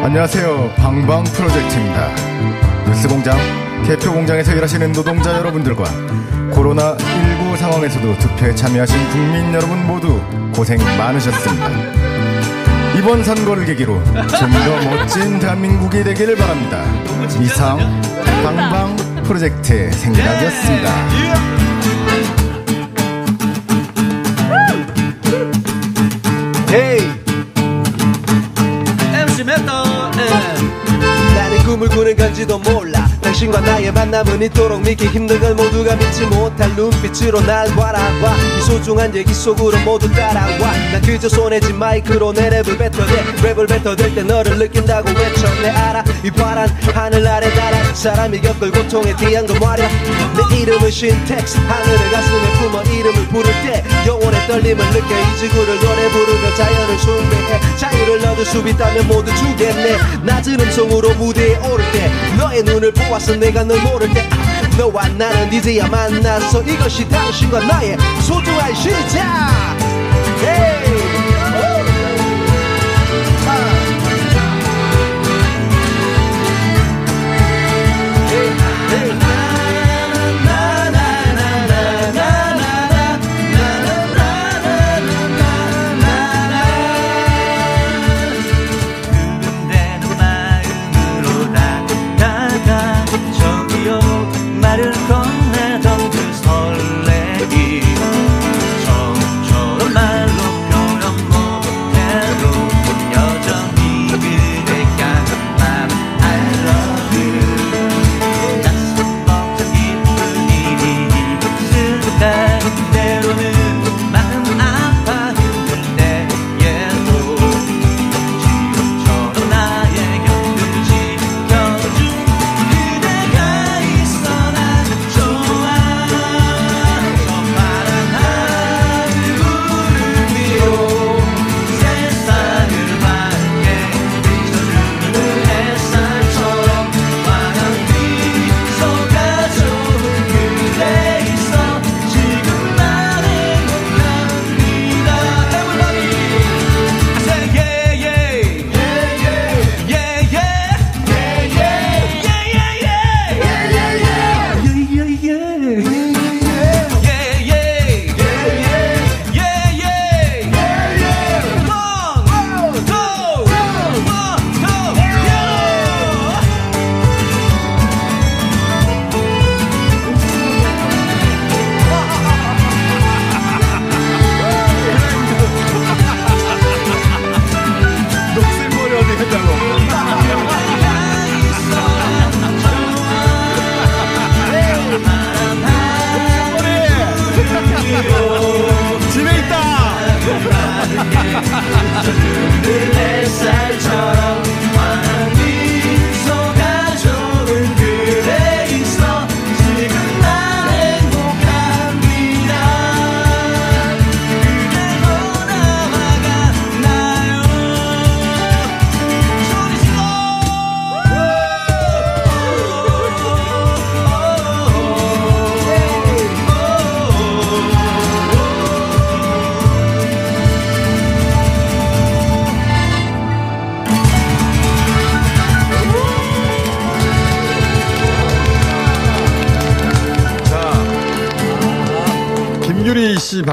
안녕하세요. 0.03 0.73
방방 0.77 1.23
프로젝트입니다. 1.23 2.09
뉴스 2.85 3.07
공장 3.07 3.37
개표 3.85 4.11
공장에서 4.13 4.53
일하시는 4.53 4.91
노동자 4.93 5.37
여러분들과 5.37 5.83
코로나19 6.51 7.57
상황에서도 7.57 8.17
투표에 8.19 8.55
참여하신 8.55 9.09
국민 9.09 9.53
여러분 9.53 9.85
모두 9.85 10.21
고생 10.53 10.77
많으셨습니다. 10.97 11.69
이번 12.97 13.23
선거를 13.23 13.65
계기로 13.65 14.01
좀 14.03 14.51
더 14.51 14.89
멋진 14.89 15.39
대한민국이 15.39 16.03
되기를 16.03 16.35
바랍니다. 16.35 16.83
이상 17.41 17.77
방방 18.43 18.95
프로젝트의 19.23 19.91
생각이었습니다. 19.93 20.91
Hey 26.71 26.99
MC 29.13 29.43
메타 29.43 30.11
나는 31.35 31.57
꿈을 31.65 31.89
꾸는 31.89 32.15
건지도 32.15 32.59
몰라 32.59 32.90
당신과 33.31 33.61
나의 33.61 33.93
만남은 33.93 34.41
이토록 34.41 34.81
믿기 34.81 35.07
힘든 35.07 35.39
걸 35.39 35.55
모두가 35.55 35.95
믿지 35.95 36.25
못할 36.25 36.69
눈빛으로 36.75 37.39
날 37.41 37.65
바라봐. 37.75 38.35
이 38.57 38.61
소중한 38.61 39.15
얘기 39.15 39.33
속으로 39.33 39.77
모두 39.85 40.11
따라와. 40.11 40.73
난 40.91 41.01
그저 41.01 41.29
손에 41.29 41.61
쥔 41.61 41.79
마이크로 41.79 42.33
내 42.33 42.49
랩을 42.49 42.77
뱉어대 42.77 43.23
랩을 43.41 43.69
뱉어댈 43.69 44.13
때 44.15 44.23
너를 44.23 44.57
느낀다고 44.57 45.09
외쳐 45.11 45.47
내 45.61 45.69
알아? 45.69 46.03
이 46.25 46.31
파란 46.31 46.67
하늘 46.93 47.25
아래 47.25 47.47
날아. 47.55 47.93
사람이 47.93 48.41
겪을 48.41 48.69
고통에 48.69 49.15
대한 49.15 49.47
거 49.47 49.53
말야. 49.65 49.87
내 49.87 50.57
이름은 50.57 50.91
신텍스. 50.91 51.57
하늘을 51.57 52.11
가슴에 52.11 52.51
품어 52.59 52.81
이름을 52.83 53.27
부를 53.29 53.53
때 53.63 53.83
영혼의 54.07 54.45
떨림을 54.47 54.85
느껴. 54.91 55.07
이 55.07 55.37
지구를 55.39 55.79
노래 55.79 56.09
부르며 56.09 56.53
자연을 56.55 56.99
숭배해. 56.99 57.77
자유를 57.77 58.27
얻을 58.27 58.45
수 58.45 58.57
있다면 58.59 59.07
모두 59.07 59.33
주겠네. 59.35 59.97
낮은 60.23 60.59
음성으로 60.59 61.13
무대에 61.13 61.55
오를 61.69 61.89
때 61.93 62.11
너의 62.37 62.63
눈을 62.63 62.91
보아 62.91 63.20
서 63.21 63.35
내가 63.35 63.63
널 63.63 63.79
모를 63.83 64.11
때 64.11 64.27
아, 64.31 64.77
너와 64.77 65.07
나는 65.09 65.53
이제야 65.53 65.87
만났어 65.87 66.63
이것이 66.63 67.07
당신과 67.07 67.59
나의 67.67 67.95
소중한 68.21 68.73
시작 68.73 69.90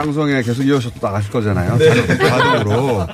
방송에 0.08 0.42
계속 0.42 0.62
이어서 0.64 0.90
또 0.90 1.06
나가실 1.06 1.30
거잖아요. 1.30 1.76
네. 1.76 2.16
자동으로. 2.16 3.06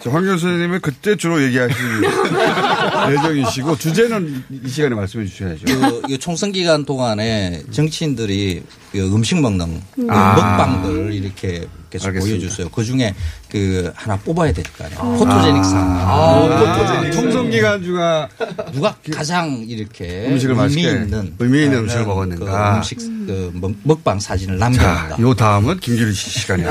저황 0.00 0.24
교수님은 0.24 0.80
그때 0.80 1.16
주로 1.16 1.42
얘기하실 1.42 1.74
예정이시고 3.10 3.76
주제는 3.76 4.44
이- 4.50 4.60
이 4.64 4.68
시간에 4.68 4.94
말씀해 4.94 5.26
주셔야죠. 5.26 5.64
그, 5.66 6.02
이 6.12 6.18
총선 6.18 6.52
기간 6.52 6.84
동안에 6.84 7.62
정치인들이 7.72 8.62
그 8.92 9.14
음식 9.14 9.40
먹는 9.40 9.80
그 9.96 10.06
아. 10.08 10.34
먹방들 10.36 11.12
이렇게 11.12 11.66
계속 11.90 12.08
알겠습니다. 12.08 12.38
보여줬어요. 12.40 12.68
그 12.70 12.84
중에 12.84 13.14
그 13.50 13.92
하나 13.94 14.16
뽑아야 14.16 14.52
될 14.52 14.64
거 14.76 14.84
아니에요. 14.84 15.00
아. 15.00 15.04
포토제닉상. 15.16 15.96
아, 16.00 17.10
총선 17.12 17.50
기간 17.50 17.82
중에 17.82 18.26
누가 18.72 18.96
가장 19.12 19.64
이렇게 19.66 20.26
음식을 20.28 20.54
의미 20.54 20.62
맛있게 20.62 20.82
있는 20.90 21.34
의미 21.38 21.62
있는 21.64 21.78
그 21.78 21.82
음식을 21.84 22.04
먹었는가. 22.06 22.70
그 22.72 22.76
음식 22.78 22.98
그 22.98 23.50
먹- 23.54 23.74
먹방 23.84 24.18
사진을 24.20 24.58
자, 24.58 24.68
남겼다. 24.68 25.16
요 25.20 25.34
다음은 25.34 25.78
김규리 25.80 26.12
씨 26.12 26.30
시간이에요. 26.40 26.70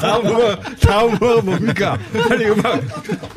다음 0.00 0.22
뭐가, 0.24 0.60
다음 0.80 1.18
뭐가 1.18 1.42
뭡니까? 1.42 1.98
빨리 2.28 2.46
음악, 2.46 2.80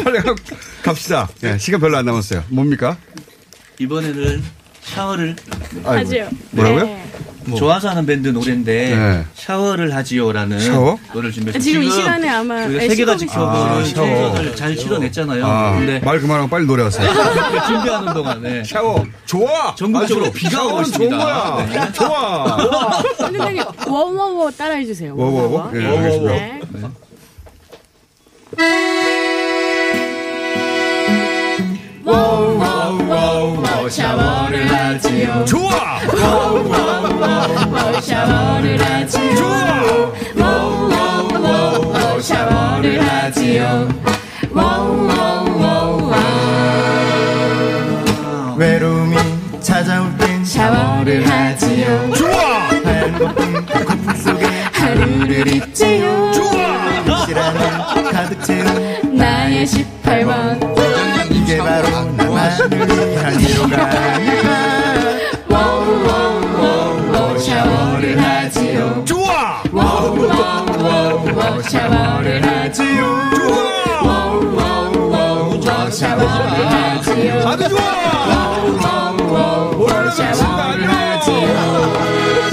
빨리 0.03 0.19
가- 0.19 0.36
갑시다. 0.84 1.29
예, 1.43 1.57
시간 1.57 1.79
별로 1.79 1.97
안 1.97 2.05
남았어요. 2.05 2.43
뭡니까? 2.49 2.97
이번에는 3.79 4.43
샤워를 4.81 5.36
아이고. 5.86 5.89
하지요. 5.91 6.29
뭐라고요? 6.51 6.84
네. 6.86 7.12
좋아서 7.58 7.89
하는 7.89 8.06
밴드 8.06 8.30
노래인데 8.30 8.96
네. 8.96 9.26
샤워를 9.36 9.94
하지요라는 9.96 10.60
샤워? 10.60 10.98
노래를 11.14 11.32
준비했어요. 11.32 11.62
지금 11.62 11.84
이 11.84 11.91
시간에 11.91 12.30
아마 12.30 12.66
네, 12.68 12.88
세 12.88 12.96
개가 12.96 13.18
시간이 13.18 13.20
지켜보는 13.20 13.52
아, 13.54 13.84
샤워. 13.86 14.56
잘 14.56 14.78
실어냈잖아요. 14.78 15.46
아, 15.46 15.76
근데 15.78 16.00
말 16.00 16.20
그만하고 16.20 16.48
빨리 16.50 16.66
노래하세요. 16.66 17.08
준비하는 17.68 18.14
동안에 18.14 18.64
샤워 18.64 19.06
좋아. 19.26 19.76
전국적으로 19.76 20.28
아주 20.28 20.34
비가 20.34 20.66
오고 20.66 20.82
있습니다. 20.82 21.18
좋은 21.18 21.20
거야. 21.20 21.66
네. 21.86 21.91
좋아. 21.94 22.58
선생님 23.18 23.64
워워워 23.88 24.52
따라해 24.52 24.86
주세요. 24.86 25.16
워워워? 25.16 25.72
예, 25.76 25.86
알겠습니다. 25.86 26.32
네. 26.34 26.62
워워워 32.06 32.72
샤워를 33.89 34.71
하지요. 34.73 35.45
좋아. 35.45 35.99
워워워 36.13 38.01
샤워를 38.01 38.81
하지요. 38.84 40.13
워워워 40.38 42.19
샤워를 42.21 43.01
하지요. 43.07 43.89
워워워 44.51 46.13
외로움이 48.57 49.17
찾아올 49.61 50.17
땐 50.17 50.43
샤워를 50.45 51.29
하지요. 51.29 52.11
좋아. 52.13 52.69
거품 53.86 54.15
속에 54.15 54.45
하루를 54.71 55.47
잊지요. 55.47 56.31
시간을 57.25 58.11
가득 58.11 58.43
채운 58.43 59.15
나의 59.17 59.65
18번 59.65 61.31
이게 61.31 61.57
바로 61.57 62.11
나만을 62.11 63.12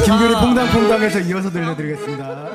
김규리 0.05 0.35
퐁당퐁당에서 0.35 1.21
이어서 1.21 1.51
들려드리겠습니다. 1.51 2.51